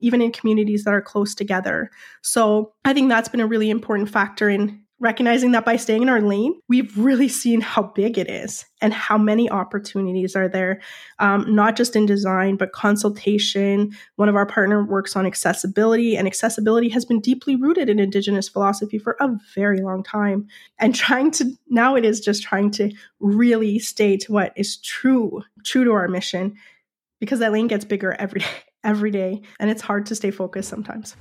even 0.00 0.22
in 0.22 0.32
communities 0.32 0.84
that 0.84 0.94
are 0.94 1.02
close 1.02 1.34
together. 1.34 1.90
So 2.22 2.72
I 2.84 2.94
think 2.94 3.08
that's 3.08 3.28
been 3.28 3.40
a 3.40 3.46
really 3.46 3.70
important 3.70 4.08
factor 4.10 4.48
in 4.48 4.82
recognizing 5.00 5.52
that 5.52 5.64
by 5.64 5.76
staying 5.76 6.02
in 6.02 6.08
our 6.10 6.20
lane, 6.20 6.54
we've 6.68 6.96
really 6.96 7.28
seen 7.28 7.62
how 7.62 7.82
big 7.82 8.18
it 8.18 8.28
is 8.28 8.66
and 8.82 8.92
how 8.92 9.16
many 9.16 9.50
opportunities 9.50 10.36
are 10.36 10.48
there, 10.48 10.80
um, 11.18 11.54
not 11.54 11.74
just 11.74 11.96
in 11.96 12.04
design, 12.04 12.56
but 12.56 12.72
consultation. 12.72 13.90
One 14.16 14.28
of 14.28 14.36
our 14.36 14.44
partner 14.44 14.84
works 14.84 15.16
on 15.16 15.24
accessibility, 15.24 16.16
and 16.16 16.26
accessibility 16.26 16.90
has 16.90 17.06
been 17.06 17.20
deeply 17.20 17.56
rooted 17.56 17.88
in 17.88 17.98
Indigenous 17.98 18.48
philosophy 18.48 18.98
for 18.98 19.16
a 19.20 19.30
very 19.54 19.80
long 19.80 20.02
time. 20.02 20.46
And 20.78 20.94
trying 20.94 21.30
to, 21.32 21.50
now 21.68 21.96
it 21.96 22.04
is 22.04 22.20
just 22.20 22.42
trying 22.42 22.70
to 22.72 22.92
really 23.20 23.78
stay 23.78 24.18
to 24.18 24.32
what 24.32 24.52
is 24.54 24.76
true, 24.76 25.42
true 25.64 25.84
to 25.84 25.92
our 25.92 26.08
mission, 26.08 26.56
because 27.20 27.38
that 27.38 27.52
lane 27.52 27.68
gets 27.68 27.86
bigger 27.86 28.12
every 28.18 28.40
day, 28.40 28.46
every 28.84 29.10
day, 29.10 29.40
and 29.58 29.70
it's 29.70 29.82
hard 29.82 30.06
to 30.06 30.14
stay 30.14 30.30
focused 30.30 30.68
sometimes. 30.68 31.16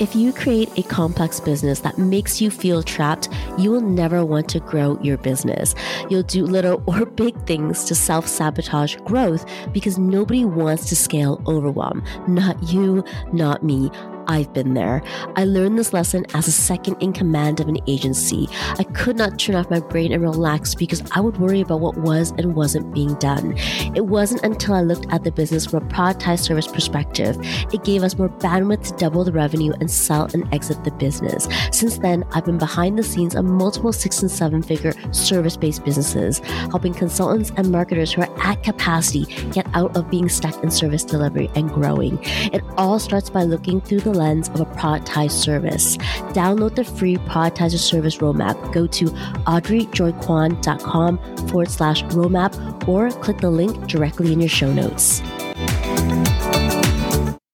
If 0.00 0.16
you 0.16 0.32
create 0.32 0.70
a 0.78 0.82
complex 0.82 1.40
business 1.40 1.80
that 1.80 1.98
makes 1.98 2.40
you 2.40 2.50
feel 2.50 2.82
trapped, 2.82 3.28
you 3.58 3.70
will 3.70 3.82
never 3.82 4.24
want 4.24 4.48
to 4.48 4.58
grow 4.58 4.98
your 5.02 5.18
business. 5.18 5.74
You'll 6.08 6.22
do 6.22 6.46
little 6.46 6.82
or 6.86 7.04
big 7.04 7.36
things 7.46 7.84
to 7.84 7.94
self 7.94 8.26
sabotage 8.26 8.96
growth 9.04 9.44
because 9.72 9.98
nobody 9.98 10.46
wants 10.46 10.88
to 10.88 10.96
scale 10.96 11.42
overwhelm. 11.46 12.02
Not 12.26 12.62
you, 12.62 13.04
not 13.34 13.62
me. 13.62 13.90
I've 14.26 14.52
been 14.52 14.74
there. 14.74 15.02
I 15.36 15.44
learned 15.44 15.78
this 15.78 15.92
lesson 15.92 16.26
as 16.34 16.46
a 16.46 16.52
second 16.52 16.96
in 17.00 17.12
command 17.12 17.60
of 17.60 17.68
an 17.68 17.78
agency. 17.86 18.48
I 18.78 18.84
could 18.84 19.16
not 19.16 19.38
turn 19.38 19.56
off 19.56 19.70
my 19.70 19.80
brain 19.80 20.12
and 20.12 20.22
relax 20.22 20.74
because 20.74 21.02
I 21.12 21.20
would 21.20 21.38
worry 21.38 21.60
about 21.60 21.80
what 21.80 21.96
was 21.96 22.32
and 22.32 22.54
wasn't 22.54 22.92
being 22.94 23.14
done. 23.14 23.54
It 23.94 24.06
wasn't 24.06 24.42
until 24.42 24.74
I 24.74 24.82
looked 24.82 25.06
at 25.12 25.24
the 25.24 25.32
business 25.32 25.66
from 25.66 25.84
a 25.84 25.88
productized 25.88 26.40
service 26.40 26.66
perspective, 26.66 27.36
it 27.72 27.84
gave 27.84 28.02
us 28.02 28.16
more 28.16 28.28
bandwidth 28.28 28.88
to 28.88 28.96
double 28.96 29.24
the 29.24 29.32
revenue 29.32 29.72
and 29.80 29.90
sell 29.90 30.28
and 30.32 30.52
exit 30.54 30.84
the 30.84 30.90
business. 30.92 31.48
Since 31.72 31.98
then, 31.98 32.24
I've 32.32 32.44
been 32.44 32.58
behind 32.58 32.98
the 32.98 33.02
scenes 33.02 33.34
of 33.34 33.44
multiple 33.44 33.92
six 33.92 34.22
and 34.22 34.30
seven 34.30 34.62
figure 34.62 34.92
service 35.12 35.56
based 35.56 35.84
businesses, 35.84 36.38
helping 36.70 36.94
consultants 36.94 37.52
and 37.56 37.70
marketers 37.70 38.12
who 38.12 38.22
are 38.22 38.40
at 38.40 38.62
capacity 38.62 39.24
get 39.50 39.66
out 39.74 39.96
of 39.96 40.10
being 40.10 40.28
stuck 40.28 40.62
in 40.62 40.70
service 40.70 41.04
delivery 41.04 41.50
and 41.54 41.70
growing. 41.70 42.18
It 42.52 42.62
all 42.76 42.98
starts 42.98 43.30
by 43.30 43.44
looking 43.44 43.80
through 43.80 44.00
the 44.00 44.09
lens 44.12 44.48
of 44.50 44.60
a 44.60 44.66
productized 44.66 45.32
service. 45.32 45.96
Download 46.32 46.74
the 46.74 46.84
free 46.84 47.16
productized 47.16 47.78
service 47.78 48.18
roadmap. 48.18 48.72
Go 48.72 48.86
to 48.86 49.06
audreyjoykwan.com 49.06 51.18
forward 51.48 51.70
slash 51.70 52.02
roadmap 52.04 52.88
or 52.88 53.10
click 53.22 53.38
the 53.38 53.50
link 53.50 53.86
directly 53.86 54.32
in 54.32 54.40
your 54.40 54.48
show 54.48 54.72
notes. 54.72 55.20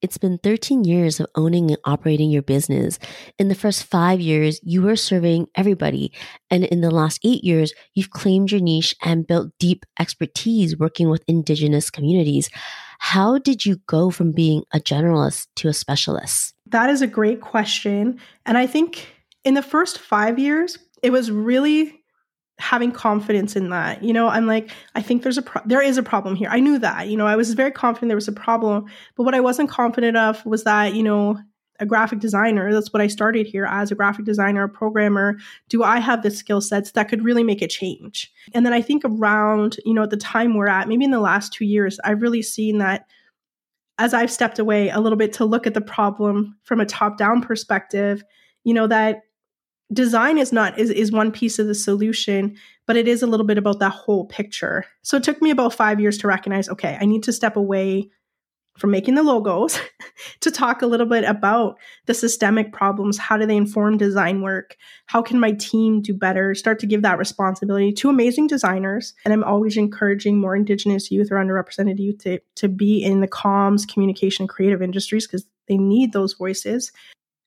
It's 0.07 0.19
been 0.19 0.39
13 0.39 0.85
years 0.85 1.19
of 1.19 1.27
owning 1.35 1.71
and 1.71 1.81
operating 1.85 2.31
your 2.31 2.43
business. 2.43 3.01
In 3.41 3.49
the 3.49 3.57
first 3.57 3.83
five 3.83 4.21
years, 4.21 4.61
you 4.63 4.83
were 4.83 4.95
serving 4.95 5.49
everybody. 5.57 6.13
And 6.49 6.65
in 6.65 6.81
the 6.81 6.93
last 6.93 7.19
eight 7.25 7.43
years, 7.43 7.75
you've 7.95 8.11
claimed 8.11 8.53
your 8.53 8.61
niche 8.61 8.95
and 9.03 9.27
built 9.27 9.51
deep 9.59 9.85
expertise 9.99 10.79
working 10.79 11.09
with 11.09 11.25
Indigenous 11.27 11.91
communities. 11.91 12.49
How 12.99 13.39
did 13.39 13.65
you 13.65 13.77
go 13.87 14.11
from 14.11 14.33
being 14.33 14.65
a 14.73 14.79
generalist 14.79 15.49
to 15.57 15.69
a 15.69 15.73
specialist? 15.73 16.55
That 16.67 16.91
is 16.91 17.03
a 17.03 17.07
great 17.07 17.41
question. 17.41 18.19
And 18.45 18.59
I 18.59 18.67
think 18.67 19.09
in 19.45 19.55
the 19.55 19.63
first 19.63 19.99
five 19.99 20.39
years, 20.39 20.79
it 21.03 21.11
was 21.11 21.31
really 21.31 22.01
having 22.59 22.91
confidence 22.91 23.55
in 23.55 23.71
that. 23.71 24.03
You 24.03 24.13
know, 24.13 24.29
I'm 24.29 24.47
like, 24.47 24.71
I 24.95 25.03
think 25.03 25.23
there's 25.23 25.39
a 25.39 25.43
pro- 25.43 25.63
there 25.67 25.83
is 25.83 25.99
a 25.99 26.03
problem 26.03 26.35
here. 26.37 26.49
I 26.51 26.61
knew 26.61 26.79
that. 26.79 27.09
You 27.09 27.17
know, 27.17 27.27
I 27.27 27.37
was 27.37 27.53
very 27.55 27.71
confident 27.71 28.09
there 28.09 28.17
was 28.17 28.29
a 28.29 28.33
problem, 28.33 28.87
but 29.15 29.25
what 29.25 29.35
I 29.35 29.41
wasn't 29.41 29.69
confident 29.69 30.17
of 30.17 30.45
was 30.47 30.65
that 30.65 30.95
you 30.95 31.03
know 31.03 31.39
a 31.81 31.87
graphic 31.87 32.19
designer. 32.19 32.73
That's 32.73 32.93
what 32.93 33.01
i 33.01 33.07
started 33.07 33.47
here 33.47 33.67
as 33.67 33.91
a 33.91 33.95
graphic 33.95 34.25
designer 34.25 34.65
a 34.65 34.69
programmer. 34.69 35.37
Do 35.69 35.83
i 35.83 35.99
have 35.99 36.23
the 36.23 36.31
skill 36.31 36.61
sets 36.61 36.93
that 36.93 37.09
could 37.09 37.25
really 37.25 37.43
make 37.43 37.63
a 37.63 37.69
change? 37.69 38.33
And 38.55 38.65
then 38.65 38.73
i 38.73 38.83
think 38.83 39.03
around 39.05 39.79
you 39.85 39.95
know 39.95 40.05
at 40.05 40.11
the 40.11 40.17
time 40.17 40.55
we're 40.55 40.69
at 40.69 40.89
maybe 40.89 41.05
in 41.05 41.11
the 41.11 41.21
last 41.21 41.53
two 41.53 41.65
years 41.65 41.99
i've 42.05 42.23
really 42.23 42.43
seen 42.43 42.79
that 42.79 43.07
as 43.99 44.13
I've 44.13 44.31
stepped 44.31 44.59
away 44.59 44.91
a 44.91 45.01
little 45.01 45.17
bit 45.17 45.33
to 45.35 45.45
look 45.45 45.67
at 45.67 45.75
the 45.75 45.81
problem 45.81 46.57
from 46.65 46.81
a 46.81 46.87
top 46.87 47.17
down 47.17 47.41
perspective, 47.41 48.23
you 48.65 48.75
know, 48.75 48.87
that 48.87 49.23
design 49.93 50.37
is 50.37 50.53
not 50.53 50.79
is, 50.79 50.91
is 50.91 51.13
one 51.13 51.31
piece 51.31 51.59
of 51.59 51.67
the 51.67 51.75
solution 51.75 52.57
but 52.87 52.97
it 52.97 53.09
is 53.09 53.23
a 53.23 53.27
little 53.27 53.47
bit 53.47 53.59
about 53.59 53.79
that 53.81 53.91
whole 53.93 54.27
picture. 54.27 54.85
So 55.03 55.17
it 55.17 55.25
took 55.25 55.43
me 55.43 55.51
about 55.51 55.75
five 55.75 56.01
years 56.01 56.19
to 56.19 56.27
recognize 56.27 56.69
okay 56.69 56.99
i 57.01 57.05
need 57.05 57.23
to 57.23 57.33
step 57.33 57.57
away 57.57 58.11
from 58.77 58.91
making 58.91 59.15
the 59.15 59.23
logos 59.23 59.81
to 60.41 60.51
talk 60.51 60.83
a 60.83 60.87
little 60.87 61.07
bit 61.07 61.25
about 61.25 61.79
the 62.07 62.15
systemic 62.15 62.73
problems. 62.73 63.19
How 63.19 63.37
do 63.37 63.47
they 63.47 63.57
inform 63.57 63.97
design 63.97 64.43
work? 64.43 64.77
How 65.07 65.23
can 65.23 65.41
my 65.41 65.53
team 65.53 66.03
do 66.03 66.15
better? 66.15 66.55
Start 66.55 66.79
to 66.81 66.87
give 66.87 67.03
that 67.03 67.19
responsibility 67.19 67.93
to 67.93 68.09
amazing 68.09 68.47
designers. 68.47 69.15
And 69.25 69.33
I'm 69.33 69.45
always 69.45 69.77
encouraging 69.77 70.39
more 70.39 70.57
Indigenous 70.57 71.11
youth 71.11 71.29
or 71.31 71.37
underrepresented 71.37 71.99
youth 71.99 72.19
to, 72.19 72.41
to 72.57 72.69
be 72.69 73.03
in 73.03 73.21
the 73.21 73.29
comms, 73.29 73.87
communication, 73.91 74.47
creative 74.47 74.83
industries 74.83 75.27
because 75.27 75.47
they 75.69 75.77
need 75.77 76.13
those 76.13 76.35
voices. 76.35 76.93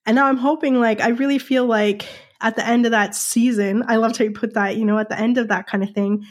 And 0.06 0.14
now 0.14 0.26
I'm 0.26 0.36
hoping, 0.36 0.80
like, 0.80 1.00
I 1.00 1.08
really 1.08 1.38
feel 1.38 1.66
like 1.66 2.06
at 2.40 2.56
the 2.56 2.66
end 2.66 2.86
of 2.86 2.92
that 2.92 3.14
season, 3.14 3.84
I 3.86 3.96
loved 3.96 4.16
how 4.16 4.24
you 4.24 4.32
put 4.32 4.54
that, 4.54 4.76
you 4.76 4.84
know, 4.84 4.98
at 4.98 5.08
the 5.08 5.18
end 5.18 5.38
of 5.38 5.48
that 5.48 5.66
kind 5.66 5.84
of 5.84 5.90
thing, 5.90 6.26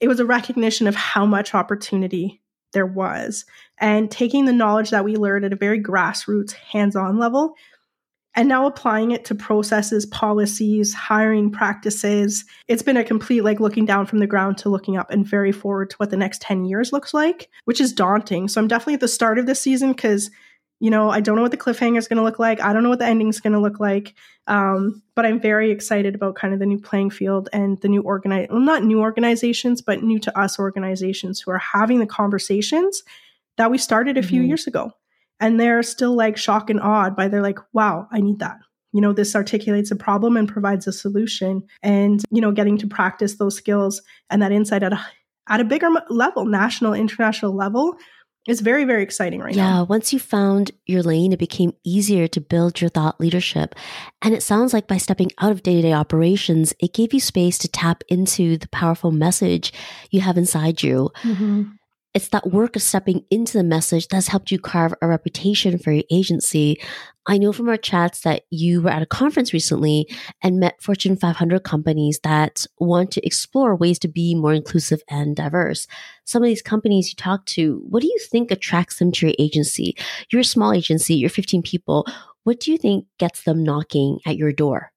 it 0.00 0.08
was 0.08 0.20
a 0.20 0.26
recognition 0.26 0.86
of 0.86 0.94
how 0.94 1.26
much 1.26 1.54
opportunity 1.54 2.42
there 2.74 2.86
was 2.86 3.46
and 3.78 4.10
taking 4.10 4.44
the 4.44 4.52
knowledge 4.52 4.90
that 4.90 5.04
we 5.04 5.16
learned 5.16 5.44
at 5.44 5.52
a 5.52 5.56
very 5.56 5.82
grassroots, 5.82 6.52
hands 6.52 6.94
on 6.94 7.18
level, 7.18 7.54
and 8.36 8.48
now 8.48 8.66
applying 8.66 9.12
it 9.12 9.24
to 9.26 9.34
processes, 9.34 10.06
policies, 10.06 10.92
hiring 10.92 11.50
practices. 11.50 12.44
It's 12.68 12.82
been 12.82 12.96
a 12.96 13.04
complete 13.04 13.42
like 13.42 13.60
looking 13.60 13.86
down 13.86 14.06
from 14.06 14.18
the 14.18 14.26
ground 14.26 14.58
to 14.58 14.68
looking 14.68 14.96
up 14.96 15.10
and 15.10 15.26
very 15.26 15.52
forward 15.52 15.90
to 15.90 15.96
what 15.96 16.10
the 16.10 16.16
next 16.16 16.42
10 16.42 16.64
years 16.64 16.92
looks 16.92 17.14
like, 17.14 17.48
which 17.64 17.80
is 17.80 17.92
daunting. 17.92 18.48
So 18.48 18.60
I'm 18.60 18.68
definitely 18.68 18.94
at 18.94 19.00
the 19.00 19.08
start 19.08 19.38
of 19.38 19.46
this 19.46 19.60
season 19.60 19.92
because 19.92 20.30
you 20.84 20.90
know, 20.90 21.08
I 21.08 21.20
don't 21.20 21.36
know 21.36 21.40
what 21.40 21.50
the 21.50 21.56
cliffhanger 21.56 21.96
is 21.96 22.08
going 22.08 22.18
to 22.18 22.22
look 22.22 22.38
like. 22.38 22.60
I 22.60 22.74
don't 22.74 22.82
know 22.82 22.90
what 22.90 22.98
the 22.98 23.06
ending 23.06 23.28
is 23.28 23.40
going 23.40 23.54
to 23.54 23.58
look 23.58 23.80
like. 23.80 24.14
Um, 24.46 25.02
but 25.14 25.24
I'm 25.24 25.40
very 25.40 25.70
excited 25.70 26.14
about 26.14 26.34
kind 26.34 26.52
of 26.52 26.60
the 26.60 26.66
new 26.66 26.78
playing 26.78 27.08
field 27.08 27.48
and 27.54 27.80
the 27.80 27.88
new 27.88 28.02
organize, 28.02 28.48
well, 28.50 28.60
not 28.60 28.84
new 28.84 29.00
organizations, 29.00 29.80
but 29.80 30.02
new 30.02 30.18
to 30.18 30.38
us 30.38 30.58
organizations 30.58 31.40
who 31.40 31.50
are 31.52 31.58
having 31.58 32.00
the 32.00 32.06
conversations 32.06 33.02
that 33.56 33.70
we 33.70 33.78
started 33.78 34.18
a 34.18 34.22
few 34.22 34.40
mm-hmm. 34.40 34.48
years 34.48 34.66
ago. 34.66 34.92
And 35.40 35.58
they're 35.58 35.82
still 35.82 36.14
like 36.14 36.36
shocked 36.36 36.68
and 36.68 36.82
awed 36.82 37.16
by 37.16 37.28
they're 37.28 37.40
like, 37.40 37.60
wow, 37.72 38.06
I 38.12 38.20
need 38.20 38.40
that. 38.40 38.58
You 38.92 39.00
know, 39.00 39.14
this 39.14 39.34
articulates 39.34 39.90
a 39.90 39.96
problem 39.96 40.36
and 40.36 40.46
provides 40.46 40.86
a 40.86 40.92
solution. 40.92 41.62
And, 41.82 42.22
you 42.30 42.42
know, 42.42 42.52
getting 42.52 42.76
to 42.76 42.86
practice 42.86 43.36
those 43.36 43.56
skills 43.56 44.02
and 44.28 44.42
that 44.42 44.52
insight 44.52 44.82
at 44.82 44.92
a, 44.92 45.00
at 45.48 45.60
a 45.60 45.64
bigger 45.64 45.88
level, 46.10 46.44
national, 46.44 46.92
international 46.92 47.54
level, 47.54 47.96
it's 48.46 48.60
very, 48.60 48.84
very 48.84 49.02
exciting 49.02 49.40
right 49.40 49.54
yeah, 49.54 49.70
now. 49.70 49.76
Yeah. 49.78 49.82
Once 49.82 50.12
you 50.12 50.18
found 50.18 50.70
your 50.86 51.02
lane, 51.02 51.32
it 51.32 51.38
became 51.38 51.72
easier 51.82 52.28
to 52.28 52.40
build 52.40 52.80
your 52.80 52.90
thought 52.90 53.18
leadership. 53.18 53.74
And 54.20 54.34
it 54.34 54.42
sounds 54.42 54.74
like 54.74 54.86
by 54.86 54.98
stepping 54.98 55.30
out 55.40 55.50
of 55.50 55.62
day 55.62 55.76
to 55.76 55.82
day 55.82 55.92
operations, 55.92 56.74
it 56.78 56.92
gave 56.92 57.14
you 57.14 57.20
space 57.20 57.56
to 57.58 57.68
tap 57.68 58.02
into 58.08 58.58
the 58.58 58.68
powerful 58.68 59.10
message 59.10 59.72
you 60.10 60.20
have 60.20 60.36
inside 60.36 60.82
you. 60.82 61.10
Mm-hmm. 61.22 61.62
It's 62.14 62.28
that 62.28 62.52
work 62.52 62.76
of 62.76 62.82
stepping 62.82 63.24
into 63.28 63.58
the 63.58 63.64
message 63.64 64.06
that's 64.06 64.28
helped 64.28 64.52
you 64.52 64.58
carve 64.58 64.94
a 65.02 65.08
reputation 65.08 65.78
for 65.78 65.90
your 65.90 66.04
agency. 66.12 66.80
I 67.26 67.38
know 67.38 67.52
from 67.52 67.68
our 67.68 67.76
chats 67.76 68.20
that 68.20 68.42
you 68.50 68.82
were 68.82 68.90
at 68.90 69.02
a 69.02 69.06
conference 69.06 69.52
recently 69.52 70.06
and 70.40 70.60
met 70.60 70.80
Fortune 70.80 71.16
500 71.16 71.64
companies 71.64 72.20
that 72.22 72.66
want 72.78 73.10
to 73.12 73.26
explore 73.26 73.74
ways 73.74 73.98
to 74.00 74.08
be 74.08 74.36
more 74.36 74.52
inclusive 74.52 75.02
and 75.10 75.34
diverse. 75.34 75.88
Some 76.24 76.42
of 76.42 76.46
these 76.46 76.62
companies 76.62 77.08
you 77.08 77.16
talk 77.16 77.46
to, 77.46 77.82
what 77.88 78.02
do 78.02 78.06
you 78.06 78.18
think 78.30 78.52
attracts 78.52 78.98
them 78.98 79.10
to 79.12 79.26
your 79.26 79.34
agency? 79.40 79.96
You're 80.30 80.42
a 80.42 80.44
small 80.44 80.72
agency, 80.72 81.16
you're 81.16 81.30
15 81.30 81.62
people. 81.62 82.06
What 82.44 82.60
do 82.60 82.70
you 82.70 82.78
think 82.78 83.06
gets 83.18 83.42
them 83.42 83.64
knocking 83.64 84.20
at 84.24 84.36
your 84.36 84.52
door? 84.52 84.93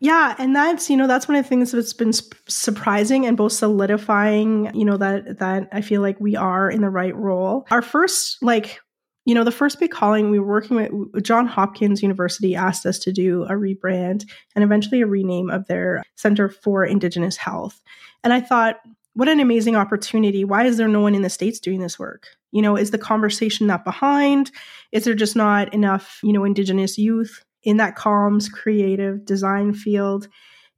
Yeah, 0.00 0.34
and 0.38 0.54
that's 0.54 0.88
you 0.88 0.96
know 0.96 1.06
that's 1.06 1.26
one 1.26 1.36
of 1.36 1.44
the 1.44 1.48
things 1.48 1.72
that's 1.72 1.92
been 1.92 2.12
surprising 2.48 3.26
and 3.26 3.36
both 3.36 3.52
solidifying. 3.52 4.70
You 4.74 4.84
know 4.84 4.96
that 4.96 5.38
that 5.38 5.68
I 5.72 5.80
feel 5.80 6.02
like 6.02 6.20
we 6.20 6.36
are 6.36 6.70
in 6.70 6.82
the 6.82 6.90
right 6.90 7.14
role. 7.16 7.66
Our 7.70 7.82
first 7.82 8.42
like 8.42 8.80
you 9.24 9.34
know 9.34 9.44
the 9.44 9.50
first 9.50 9.80
big 9.80 9.90
calling 9.90 10.30
we 10.30 10.38
were 10.38 10.46
working 10.46 11.08
with 11.12 11.24
John 11.24 11.46
Hopkins 11.46 12.02
University 12.02 12.54
asked 12.54 12.86
us 12.86 12.98
to 13.00 13.12
do 13.12 13.42
a 13.44 13.52
rebrand 13.52 14.24
and 14.54 14.62
eventually 14.62 15.00
a 15.00 15.06
rename 15.06 15.50
of 15.50 15.66
their 15.66 16.04
Center 16.16 16.48
for 16.48 16.84
Indigenous 16.84 17.36
Health, 17.36 17.82
and 18.22 18.32
I 18.32 18.40
thought 18.40 18.76
what 19.14 19.28
an 19.28 19.40
amazing 19.40 19.74
opportunity. 19.74 20.44
Why 20.44 20.64
is 20.64 20.76
there 20.76 20.86
no 20.86 21.00
one 21.00 21.16
in 21.16 21.22
the 21.22 21.30
states 21.30 21.58
doing 21.58 21.80
this 21.80 21.98
work? 21.98 22.28
You 22.52 22.62
know, 22.62 22.76
is 22.76 22.92
the 22.92 22.98
conversation 22.98 23.66
not 23.66 23.84
behind? 23.84 24.52
Is 24.92 25.02
there 25.04 25.14
just 25.14 25.34
not 25.34 25.74
enough 25.74 26.20
you 26.22 26.32
know 26.32 26.44
Indigenous 26.44 26.98
youth? 26.98 27.44
In 27.62 27.78
that 27.78 27.96
comms, 27.96 28.50
creative, 28.50 29.24
design 29.24 29.74
field. 29.74 30.28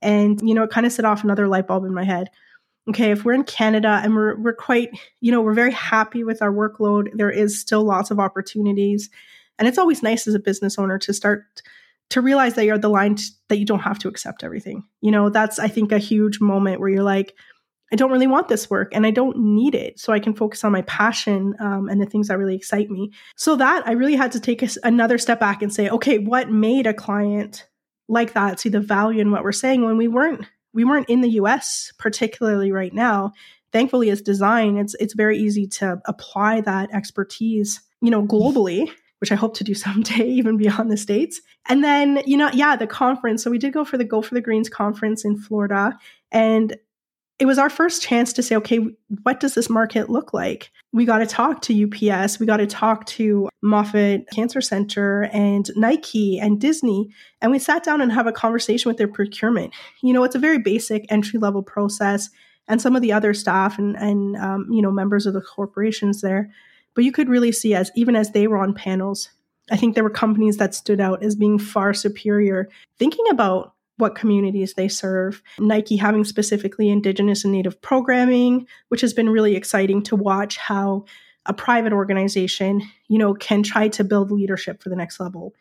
And, 0.02 0.40
you 0.42 0.54
know, 0.54 0.62
it 0.62 0.70
kind 0.70 0.86
of 0.86 0.92
set 0.92 1.04
off 1.04 1.24
another 1.24 1.46
light 1.46 1.66
bulb 1.66 1.84
in 1.84 1.94
my 1.94 2.04
head. 2.04 2.28
Okay, 2.88 3.10
if 3.10 3.24
we're 3.24 3.34
in 3.34 3.44
Canada 3.44 4.00
and 4.02 4.14
we're, 4.14 4.40
we're 4.40 4.54
quite, 4.54 4.90
you 5.20 5.30
know, 5.30 5.42
we're 5.42 5.52
very 5.52 5.72
happy 5.72 6.24
with 6.24 6.40
our 6.42 6.52
workload, 6.52 7.08
there 7.14 7.30
is 7.30 7.60
still 7.60 7.84
lots 7.84 8.10
of 8.10 8.18
opportunities. 8.18 9.10
And 9.58 9.68
it's 9.68 9.78
always 9.78 10.02
nice 10.02 10.26
as 10.26 10.34
a 10.34 10.40
business 10.40 10.78
owner 10.78 10.98
to 10.98 11.12
start 11.12 11.44
to 12.08 12.20
realize 12.20 12.54
that 12.54 12.64
you're 12.64 12.74
at 12.74 12.82
the 12.82 12.88
line 12.88 13.14
t- 13.14 13.26
that 13.48 13.58
you 13.58 13.66
don't 13.66 13.80
have 13.80 13.98
to 14.00 14.08
accept 14.08 14.42
everything. 14.42 14.82
You 15.02 15.10
know, 15.10 15.28
that's, 15.28 15.58
I 15.58 15.68
think, 15.68 15.92
a 15.92 15.98
huge 15.98 16.40
moment 16.40 16.80
where 16.80 16.88
you're 16.88 17.02
like, 17.02 17.36
I 17.92 17.96
don't 17.96 18.12
really 18.12 18.26
want 18.26 18.48
this 18.48 18.70
work 18.70 18.94
and 18.94 19.04
I 19.04 19.10
don't 19.10 19.36
need 19.38 19.74
it. 19.74 19.98
So 19.98 20.12
I 20.12 20.20
can 20.20 20.34
focus 20.34 20.64
on 20.64 20.72
my 20.72 20.82
passion 20.82 21.54
um, 21.60 21.88
and 21.88 22.00
the 22.00 22.06
things 22.06 22.28
that 22.28 22.38
really 22.38 22.54
excite 22.54 22.90
me. 22.90 23.12
So 23.36 23.56
that 23.56 23.86
I 23.86 23.92
really 23.92 24.16
had 24.16 24.32
to 24.32 24.40
take 24.40 24.62
a, 24.62 24.68
another 24.84 25.18
step 25.18 25.40
back 25.40 25.62
and 25.62 25.72
say, 25.72 25.88
okay, 25.88 26.18
what 26.18 26.50
made 26.50 26.86
a 26.86 26.94
client 26.94 27.66
like 28.08 28.32
that 28.32 28.58
see 28.58 28.68
the 28.68 28.80
value 28.80 29.20
in 29.20 29.30
what 29.30 29.44
we're 29.44 29.52
saying 29.52 29.84
when 29.84 29.96
we 29.96 30.08
weren't 30.08 30.44
we 30.72 30.84
weren't 30.84 31.08
in 31.08 31.20
the 31.20 31.30
US 31.30 31.92
particularly 31.98 32.72
right 32.72 32.92
now. 32.92 33.32
Thankfully 33.72 34.10
as 34.10 34.20
design, 34.20 34.76
it's 34.78 34.94
it's 34.98 35.14
very 35.14 35.38
easy 35.38 35.66
to 35.68 36.00
apply 36.06 36.60
that 36.62 36.92
expertise, 36.92 37.80
you 38.00 38.10
know, 38.10 38.22
globally 38.22 38.90
which 39.20 39.30
I 39.30 39.34
hope 39.34 39.54
to 39.56 39.64
do 39.64 39.74
someday, 39.86 40.26
even 40.26 40.56
beyond 40.56 40.90
the 40.90 40.96
States. 40.96 41.40
And 41.68 41.84
then, 41.84 42.22
you 42.26 42.36
know, 42.36 42.50
yeah, 42.52 42.74
the 42.76 42.86
conference. 42.86 43.44
So 43.44 43.50
we 43.50 43.58
did 43.58 43.72
go 43.72 43.84
for 43.84 43.98
the 43.98 44.04
Go 44.04 44.22
for 44.22 44.34
the 44.34 44.40
Greens 44.40 44.68
conference 44.68 45.24
in 45.24 45.36
Florida. 45.36 45.96
And 46.32 46.76
it 47.40 47.46
was 47.46 47.58
our 47.58 47.70
first 47.70 48.02
chance 48.02 48.34
to 48.34 48.42
say, 48.42 48.54
okay, 48.54 48.80
what 49.22 49.40
does 49.40 49.54
this 49.54 49.70
market 49.70 50.10
look 50.10 50.34
like? 50.34 50.70
We 50.92 51.06
got 51.06 51.18
to 51.18 51.26
talk 51.26 51.62
to 51.62 51.84
UPS, 51.84 52.38
we 52.38 52.44
got 52.44 52.58
to 52.58 52.66
talk 52.66 53.06
to 53.06 53.48
Moffitt 53.62 54.28
Cancer 54.30 54.60
Center 54.60 55.22
and 55.32 55.70
Nike 55.74 56.38
and 56.38 56.60
Disney. 56.60 57.08
And 57.40 57.50
we 57.50 57.58
sat 57.58 57.82
down 57.82 58.02
and 58.02 58.12
have 58.12 58.26
a 58.26 58.32
conversation 58.32 58.90
with 58.90 58.98
their 58.98 59.08
procurement. 59.08 59.72
You 60.02 60.12
know, 60.12 60.22
it's 60.22 60.34
a 60.34 60.38
very 60.38 60.58
basic 60.58 61.10
entry 61.10 61.38
level 61.38 61.62
process 61.62 62.28
and 62.68 62.80
some 62.80 62.94
of 62.94 63.00
the 63.00 63.12
other 63.12 63.32
staff 63.32 63.78
and, 63.78 63.96
and 63.96 64.36
um, 64.36 64.66
you 64.70 64.82
know, 64.82 64.92
members 64.92 65.24
of 65.24 65.32
the 65.32 65.40
corporations 65.40 66.20
there. 66.20 66.50
But 66.94 67.04
you 67.04 67.12
could 67.12 67.30
really 67.30 67.52
see 67.52 67.74
as 67.74 67.90
even 67.96 68.16
as 68.16 68.32
they 68.32 68.48
were 68.48 68.58
on 68.58 68.74
panels, 68.74 69.30
I 69.70 69.76
think 69.76 69.94
there 69.94 70.04
were 70.04 70.10
companies 70.10 70.58
that 70.58 70.74
stood 70.74 71.00
out 71.00 71.22
as 71.22 71.36
being 71.36 71.58
far 71.58 71.94
superior, 71.94 72.68
thinking 72.98 73.24
about 73.30 73.74
what 74.00 74.14
communities 74.14 74.74
they 74.74 74.88
serve. 74.88 75.42
Nike 75.58 75.96
having 75.96 76.24
specifically 76.24 76.88
Indigenous 76.88 77.44
and 77.44 77.52
Native 77.52 77.80
programming, 77.82 78.66
which 78.88 79.00
has 79.02 79.14
been 79.14 79.28
really 79.28 79.56
exciting 79.56 80.02
to 80.04 80.16
watch 80.16 80.56
how 80.56 81.04
a 81.46 81.54
private 81.54 81.92
organization, 81.92 82.82
you 83.08 83.18
know, 83.18 83.34
can 83.34 83.62
try 83.62 83.88
to 83.88 84.04
build 84.04 84.30
leadership 84.30 84.82
for 84.82 84.88
the 84.88 84.96
next 84.96 85.20
level. 85.20 85.54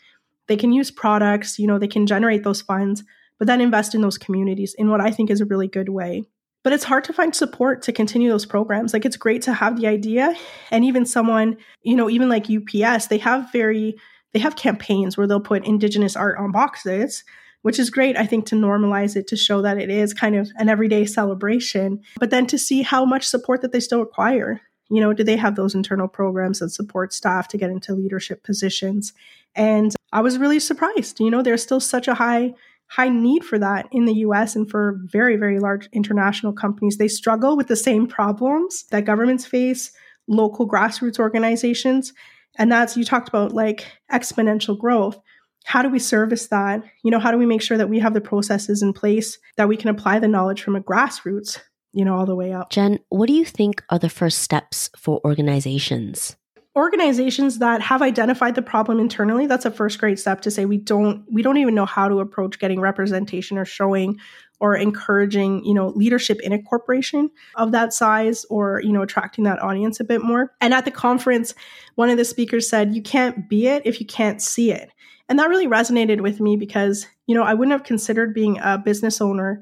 They 0.48 0.58
can 0.58 0.72
use 0.72 0.92
products, 0.92 1.60
you 1.60 1.68
know, 1.68 1.78
they 1.78 1.88
can 1.88 2.08
generate 2.08 2.44
those 2.44 2.62
funds, 2.62 3.04
but 3.38 3.48
then 3.48 3.62
invest 3.62 3.96
in 3.96 4.02
those 4.02 4.18
communities 4.18 4.76
in 4.78 4.90
what 4.90 5.02
I 5.02 5.12
think 5.12 5.30
is 5.30 5.42
a 5.42 5.46
really 5.46 5.68
good 5.68 5.90
way. 5.90 6.24
But 6.64 6.74
it's 6.74 6.84
hard 6.84 7.06
to 7.06 7.14
find 7.14 7.34
support 7.34 7.82
to 7.84 7.94
continue 7.94 8.30
those 8.30 8.46
programs. 8.46 8.94
Like 8.94 9.06
it's 9.06 9.16
great 9.16 9.42
to 9.44 9.54
have 9.54 9.80
the 9.80 9.88
idea 9.88 10.36
and 10.72 10.84
even 10.84 11.06
someone, 11.06 11.58
you 11.84 11.96
know, 11.96 12.10
even 12.10 12.28
like 12.28 12.48
UPS, 12.50 13.08
they 13.08 13.18
have 13.20 13.52
very 13.52 13.96
they 14.34 14.40
have 14.40 14.56
campaigns 14.56 15.18
where 15.18 15.26
they'll 15.26 15.40
put 15.40 15.66
indigenous 15.66 16.16
art 16.16 16.38
on 16.38 16.52
boxes 16.52 17.24
which 17.62 17.80
is 17.80 17.90
great, 17.90 18.18
I 18.18 18.26
think, 18.26 18.46
to 18.48 18.56
normalize 18.56 19.16
it 19.16 19.28
to 19.28 19.36
show 19.36 19.62
that 19.62 19.78
it 19.78 19.90
is 19.90 20.14
kind 20.14 20.36
of 20.36 20.50
an 20.56 20.70
everyday 20.70 21.06
celebration, 21.06 22.02
but 22.20 22.30
then 22.30 22.48
to 22.48 22.58
see 22.58 22.82
how 22.82 23.06
much 23.06 23.28
support 23.28 23.62
that 23.62 23.72
they 23.72 23.80
still 23.80 24.00
require. 24.00 24.62
You 24.90 25.02
know, 25.02 25.14
do 25.14 25.24
they 25.24 25.38
have 25.38 25.56
those 25.56 25.76
internal 25.76 26.08
programs 26.08 26.60
that 26.60 26.70
support 26.70 27.14
staff 27.14 27.48
to 27.50 27.58
get 27.58 27.70
into 27.70 27.94
leadership 27.94 28.44
positions? 28.44 29.14
And 29.56 29.94
I 30.12 30.22
was 30.22 30.38
really 30.38 30.60
surprised. 30.60 31.20
You 31.20 31.30
know, 31.30 31.42
there's 31.42 31.62
still 31.62 31.80
such 31.80 32.08
a 32.08 32.16
high 32.16 32.54
high 32.90 33.10
need 33.10 33.44
for 33.44 33.60
that 33.60 33.88
in 33.92 34.06
the 34.06 34.16
US 34.16 34.56
and 34.56 34.70
for 34.70 35.00
very, 35.04 35.36
very 35.36 35.60
large 35.60 35.88
international 35.94 36.54
companies. 36.54 36.98
They 36.98 37.08
struggle 37.08 37.56
with 37.56 37.68
the 37.68 37.76
same 37.76 38.08
problems 38.08 38.86
that 38.90 39.06
governments 39.06 39.46
face, 39.46 39.92
local 40.28 40.68
grassroots 40.68 41.20
organizations. 41.20 42.14
And 42.58 42.72
that's, 42.72 42.98
you 42.98 43.06
talked 43.06 43.30
about 43.30 43.54
like 43.54 43.86
exponential 44.12 44.78
growth 44.78 45.20
how 45.66 45.82
do 45.82 45.90
we 45.90 46.00
service 46.00 46.48
that? 46.48 46.84
You 47.04 47.12
know, 47.12 47.20
how 47.20 47.32
do 47.32 47.38
we 47.38 47.46
make 47.46 47.62
sure 47.62 47.78
that 47.78 47.90
we 47.90 48.00
have 48.00 48.14
the 48.14 48.22
processes 48.22 48.82
in 48.82 48.94
place 48.94 49.38
that 49.58 49.68
we 49.68 49.78
can 49.78 49.90
apply 49.90 50.20
the 50.20 50.28
knowledge 50.28 50.62
from 50.62 50.76
a 50.76 50.82
grassroots, 50.82 51.60
you 51.92 52.06
know, 52.06 52.16
all 52.16 52.26
the 52.26 52.36
way 52.36 52.54
up? 52.54 52.72
Jen, 52.72 53.00
what 53.10 53.28
do 53.28 53.34
you 53.34 53.46
think 53.46 53.84
are 53.90 54.00
the 54.00 54.10
first 54.10 54.40
steps 54.40 54.90
for 54.96 55.22
organizations? 55.26 56.36
Organizations 56.76 57.60
that 57.60 57.82
have 57.82 58.02
identified 58.02 58.56
the 58.56 58.62
problem 58.62 59.00
internally, 59.00 59.48
that's 59.48 59.66
a 59.66 59.72
first 59.72 60.00
great 60.00 60.20
step 60.20 60.42
to 60.42 60.52
say 60.52 60.66
we 60.66 60.78
don't 60.78 61.26
we 61.30 61.42
don't 61.42 61.58
even 61.58 61.76
know 61.76 61.86
how 61.86 62.08
to 62.08 62.20
approach 62.20 62.60
getting 62.60 62.80
representation 62.80 63.58
or 63.58 63.66
showing 63.66 64.18
or 64.60 64.76
encouraging, 64.76 65.64
you 65.66 65.74
know, 65.74 65.90
leadership 65.90 66.40
in 66.42 66.52
a 66.52 66.62
corporation 66.62 67.30
of 67.56 67.72
that 67.72 67.94
size 67.94 68.46
or, 68.50 68.82
you 68.82 68.92
know, 68.92 69.02
attracting 69.02 69.46
that 69.46 69.62
audience 69.62 70.00
a 70.00 70.04
bit 70.04 70.22
more. 70.22 70.54
And 70.62 70.74
at 70.74 70.86
the 70.86 70.92
conference, 70.92 71.54
one 71.96 72.10
of 72.10 72.18
the 72.18 72.26
speakers 72.26 72.70
said, 72.70 72.94
you 72.94 73.02
can't 73.02 73.50
be 73.50 73.68
it 73.68 73.84
if 73.86 74.00
you 74.00 74.06
can't 74.06 74.42
see 74.42 74.72
it. 74.72 74.92
And 75.30 75.38
that 75.40 75.50
really 75.50 75.68
resonated 75.68 76.22
with 76.22 76.40
me 76.40 76.58
because, 76.58 77.08
you 77.28 77.36
know, 77.36 77.44
I 77.44 77.54
wouldn't 77.54 77.72
have 77.72 77.84
considered 77.84 78.34
being 78.34 78.60
a 78.62 78.78
business 78.78 79.22
owner. 79.22 79.62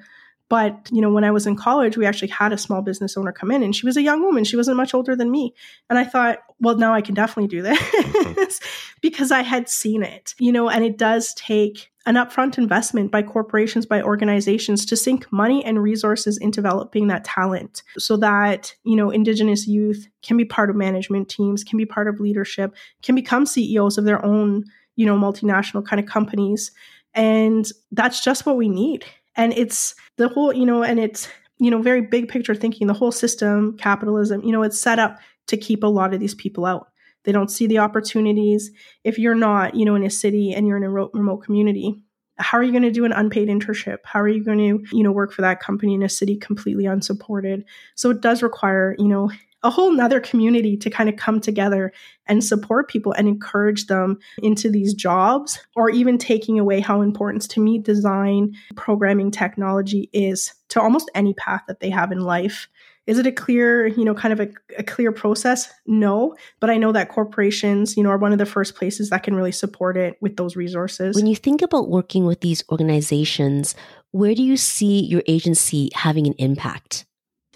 But, 0.49 0.89
you 0.93 1.01
know, 1.01 1.11
when 1.11 1.25
I 1.25 1.31
was 1.31 1.45
in 1.45 1.57
college, 1.57 1.97
we 1.97 2.05
actually 2.05 2.29
had 2.29 2.53
a 2.53 2.57
small 2.57 2.81
business 2.81 3.17
owner 3.17 3.33
come 3.33 3.51
in 3.51 3.63
and 3.63 3.75
she 3.75 3.85
was 3.85 3.97
a 3.97 4.01
young 4.01 4.23
woman. 4.23 4.45
She 4.45 4.55
wasn't 4.55 4.77
much 4.77 4.93
older 4.93 5.13
than 5.13 5.29
me. 5.29 5.53
And 5.89 5.99
I 5.99 6.05
thought, 6.05 6.39
well, 6.61 6.77
now 6.77 6.93
I 6.93 7.01
can 7.01 7.15
definitely 7.15 7.49
do 7.49 7.61
this 7.61 7.77
mm-hmm. 7.77 8.65
because 9.01 9.29
I 9.29 9.41
had 9.41 9.67
seen 9.67 10.03
it, 10.03 10.33
you 10.39 10.53
know, 10.53 10.69
and 10.69 10.85
it 10.85 10.97
does 10.97 11.33
take 11.33 11.91
an 12.05 12.15
upfront 12.15 12.57
investment 12.57 13.11
by 13.11 13.21
corporations, 13.21 13.85
by 13.85 14.01
organizations 14.01 14.85
to 14.85 14.95
sink 14.95 15.29
money 15.33 15.63
and 15.65 15.83
resources 15.83 16.37
in 16.37 16.49
developing 16.51 17.07
that 17.07 17.25
talent 17.25 17.83
so 17.97 18.15
that, 18.15 18.73
you 18.85 18.95
know, 18.95 19.09
Indigenous 19.09 19.67
youth 19.67 20.07
can 20.23 20.37
be 20.37 20.45
part 20.45 20.69
of 20.69 20.77
management 20.77 21.27
teams, 21.27 21.65
can 21.65 21.77
be 21.77 21.85
part 21.85 22.07
of 22.07 22.21
leadership, 22.21 22.73
can 23.03 23.13
become 23.13 23.45
CEOs 23.45 23.97
of 23.97 24.05
their 24.05 24.23
own 24.23 24.63
you 24.97 25.05
know, 25.05 25.17
multinational 25.17 25.85
kind 25.85 26.01
of 26.01 26.05
companies. 26.05 26.71
And 27.13 27.65
that's 27.93 28.21
just 28.21 28.45
what 28.45 28.57
we 28.57 28.67
need. 28.67 29.05
And 29.37 29.53
it's 29.53 29.95
the 30.17 30.27
whole, 30.27 30.51
you 30.51 30.65
know, 30.65 30.83
and 30.83 30.99
it's, 30.99 31.29
you 31.59 31.71
know, 31.71 31.81
very 31.81 32.01
big 32.01 32.27
picture 32.27 32.53
thinking, 32.53 32.87
the 32.87 32.93
whole 32.93 33.11
system, 33.11 33.77
capitalism, 33.77 34.43
you 34.43 34.51
know, 34.51 34.63
it's 34.63 34.79
set 34.79 34.99
up 34.99 35.17
to 35.47 35.55
keep 35.55 35.83
a 35.83 35.87
lot 35.87 36.13
of 36.13 36.19
these 36.19 36.35
people 36.35 36.65
out. 36.65 36.89
They 37.23 37.31
don't 37.31 37.51
see 37.51 37.67
the 37.67 37.79
opportunities. 37.79 38.71
If 39.03 39.17
you're 39.17 39.35
not, 39.35 39.75
you 39.75 39.85
know, 39.85 39.95
in 39.95 40.03
a 40.03 40.09
city 40.09 40.53
and 40.53 40.67
you're 40.67 40.77
in 40.77 40.83
a 40.83 40.89
remote 40.89 41.37
community, 41.37 42.01
how 42.37 42.57
are 42.57 42.63
you 42.63 42.71
going 42.71 42.83
to 42.83 42.91
do 42.91 43.05
an 43.05 43.11
unpaid 43.11 43.47
internship? 43.47 43.97
How 44.03 44.21
are 44.21 44.27
you 44.27 44.43
going 44.43 44.59
to, 44.59 44.95
you 44.95 45.03
know, 45.03 45.11
work 45.11 45.33
for 45.33 45.41
that 45.41 45.59
company 45.59 45.93
in 45.93 46.03
a 46.03 46.09
city 46.09 46.37
completely 46.37 46.85
unsupported? 46.85 47.65
So 47.95 48.11
it 48.11 48.21
does 48.21 48.43
require, 48.43 48.95
you 48.99 49.07
know, 49.07 49.31
a 49.67 49.69
whole 49.69 49.91
nother 49.91 50.21
community 50.21 50.77
to 50.77 50.89
kind 50.89 51.09
of 51.09 51.17
come 51.17 51.41
together 51.41 51.91
and 52.25 52.41
support 52.41 52.87
people 52.87 53.11
and 53.11 53.27
encourage 53.27 53.87
them 53.87 54.17
into 54.41 54.71
these 54.71 54.93
jobs 54.93 55.59
or 55.75 55.89
even 55.89 56.17
taking 56.17 56.57
away 56.57 56.79
how 56.79 57.01
important 57.01 57.41
to 57.49 57.59
me 57.59 57.77
design 57.77 58.55
programming 58.77 59.29
technology 59.29 60.09
is 60.13 60.53
to 60.69 60.81
almost 60.81 61.11
any 61.13 61.33
path 61.33 61.63
that 61.67 61.81
they 61.81 61.89
have 61.89 62.13
in 62.13 62.21
life. 62.21 62.69
Is 63.07 63.19
it 63.19 63.27
a 63.27 63.31
clear 63.31 63.87
you 63.87 64.05
know 64.05 64.13
kind 64.13 64.31
of 64.31 64.39
a, 64.39 64.49
a, 64.77 64.83
clear 64.83 65.11
process? 65.11 65.69
No 65.85 66.35
but 66.61 66.69
i 66.69 66.77
know 66.77 66.93
that 66.93 67.09
corporations 67.09 67.97
you 67.97 68.03
know 68.03 68.09
are 68.09 68.17
one 68.17 68.31
of 68.31 68.37
the 68.37 68.45
first 68.45 68.75
places 68.75 69.09
that 69.09 69.23
can 69.23 69.35
really 69.35 69.51
support 69.51 69.97
it 69.97 70.17
with 70.21 70.37
those 70.37 70.55
resources. 70.55 71.15
When 71.15 71.27
you 71.27 71.35
think 71.35 71.61
about 71.61 71.89
working 71.89 72.25
with 72.25 72.39
these 72.39 72.63
organizations 72.71 73.75
where 74.11 74.33
do 74.33 74.43
you 74.43 74.55
see 74.55 75.01
your 75.01 75.23
agency 75.27 75.89
having 75.93 76.25
an 76.25 76.35
impact 76.37 77.05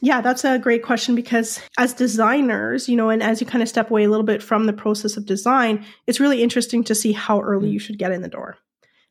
Yeah, 0.04 0.20
that's 0.20 0.44
a 0.44 0.58
great 0.58 0.82
question 0.82 1.14
because 1.14 1.62
as 1.78 1.94
designers, 1.94 2.90
you 2.90 2.96
know, 2.96 3.10
and 3.10 3.22
as 3.22 3.40
you 3.40 3.46
kind 3.46 3.62
of 3.62 3.70
step 3.70 3.92
away 3.92 4.04
a 4.04 4.10
little 4.10 4.26
bit 4.26 4.42
from 4.42 4.66
the 4.66 4.74
process 4.74 5.16
of 5.16 5.28
design, 5.28 5.86
it's 6.08 6.20
really 6.20 6.42
interesting 6.42 6.84
to 6.86 6.96
see 6.96 7.12
how 7.12 7.40
early 7.40 7.70
mm. 7.70 7.74
you 7.74 7.80
should 7.80 8.00
get 8.00 8.12
in 8.12 8.24
the 8.24 8.28
door. 8.28 8.58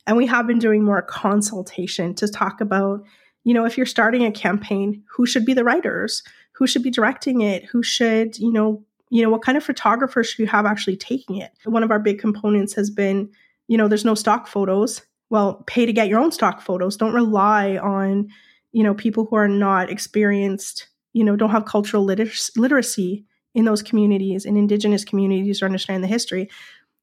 And 0.07 0.17
we 0.17 0.27
have 0.27 0.49
been 0.49 0.59
doing 0.59 0.83
more 0.83 1.03
consultation 1.03 2.15
to 2.17 2.27
talk 2.27 2.61
about, 2.61 3.05
you 3.45 3.55
know, 3.55 3.65
if 3.65 3.77
you're 3.77 3.87
starting 3.87 4.25
a 4.25 4.33
campaign, 4.33 5.05
who 5.09 5.27
should 5.27 5.45
be 5.45 5.55
the 5.55 5.63
writers? 5.63 6.25
Who 6.55 6.67
should 6.67 6.83
be 6.83 6.91
directing 6.91 7.43
it? 7.43 7.65
Who 7.67 7.85
should, 7.85 8.37
you 8.39 8.53
know, 8.53 8.85
you 9.11 9.23
know, 9.23 9.31
what 9.31 9.43
kind 9.43 9.57
of 9.57 9.63
photographer 9.63 10.25
should 10.25 10.41
you 10.41 10.47
have 10.47 10.67
actually 10.67 10.97
taking 10.97 11.37
it? 11.37 11.53
One 11.65 11.85
of 11.85 11.93
our 11.93 12.01
big 12.01 12.19
components 12.19 12.75
has 12.75 12.91
been, 12.91 13.31
you 13.69 13.77
know, 13.77 13.87
there's 13.87 14.05
no 14.05 14.15
stock 14.17 14.49
photos. 14.49 15.03
Well, 15.31 15.63
pay 15.69 15.87
to 15.87 15.93
get 15.93 16.09
your 16.09 16.19
own 16.19 16.33
stock 16.33 16.61
photos. 16.61 16.97
Don't 16.97 17.15
rely 17.15 17.77
on, 17.77 18.29
you 18.73 18.83
know, 18.83 18.95
people 18.95 19.27
who 19.27 19.37
are 19.37 19.49
not 19.49 19.91
experienced, 19.91 20.89
you 21.13 21.25
know, 21.25 21.37
don't 21.37 21.51
have 21.51 21.65
cultural 21.65 22.05
liter- 22.05 22.31
literacy 22.57 23.25
in 23.55 23.65
those 23.65 23.83
communities, 23.83 24.45
in 24.45 24.57
indigenous 24.57 25.05
communities, 25.05 25.61
or 25.61 25.67
understand 25.67 26.05
the 26.05 26.09
history 26.09 26.49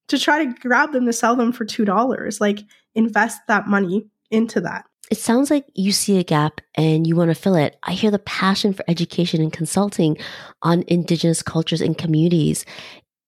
to 0.08 0.18
try 0.18 0.46
to 0.46 0.54
grab 0.62 0.94
them 0.94 1.06
to 1.06 1.14
sell 1.14 1.36
them 1.36 1.52
for 1.52 1.66
$2. 1.66 2.40
Like, 2.40 2.60
invest 2.96 3.42
that 3.48 3.68
money 3.68 4.08
into 4.32 4.62
that. 4.62 4.86
It 5.10 5.18
sounds 5.18 5.50
like 5.50 5.66
you 5.74 5.92
see 5.92 6.20
a 6.20 6.24
gap 6.24 6.60
and 6.76 7.08
you 7.08 7.16
want 7.16 7.30
to 7.30 7.36
fill 7.36 7.56
it. 7.56 7.78
I 7.84 7.94
hear 7.94 8.12
the 8.12 8.20
passion 8.20 8.74
for 8.74 8.84
education 8.88 9.42
and 9.42 9.54
consulting 9.54 10.18
on 10.62 10.84
Indigenous 10.88 11.42
cultures 11.42 11.82
and 11.82 11.98
communities. 11.98 12.66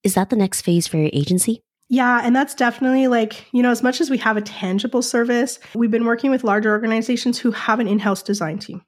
Is 0.04 0.16
that 0.16 0.30
the 0.30 0.36
next 0.36 0.62
phase 0.62 0.88
for 0.88 0.98
your 0.98 1.10
agency? 1.14 1.62
Yeah, 1.90 2.22
and 2.24 2.36
that's 2.36 2.54
definitely 2.54 3.08
like, 3.08 3.48
you 3.52 3.64
know, 3.64 3.72
as 3.72 3.82
much 3.82 4.00
as 4.00 4.12
we 4.12 4.20
have 4.20 4.38
a 4.38 4.42
tangible 4.42 5.02
service, 5.02 5.60
we've 5.74 5.90
been 5.90 6.06
working 6.06 6.30
with 6.30 6.44
larger 6.44 6.70
organizations 6.70 7.40
who 7.40 7.52
have 7.52 7.80
an 7.80 7.88
in 7.88 7.98
house 7.98 8.22
design 8.22 8.60
team. 8.60 8.84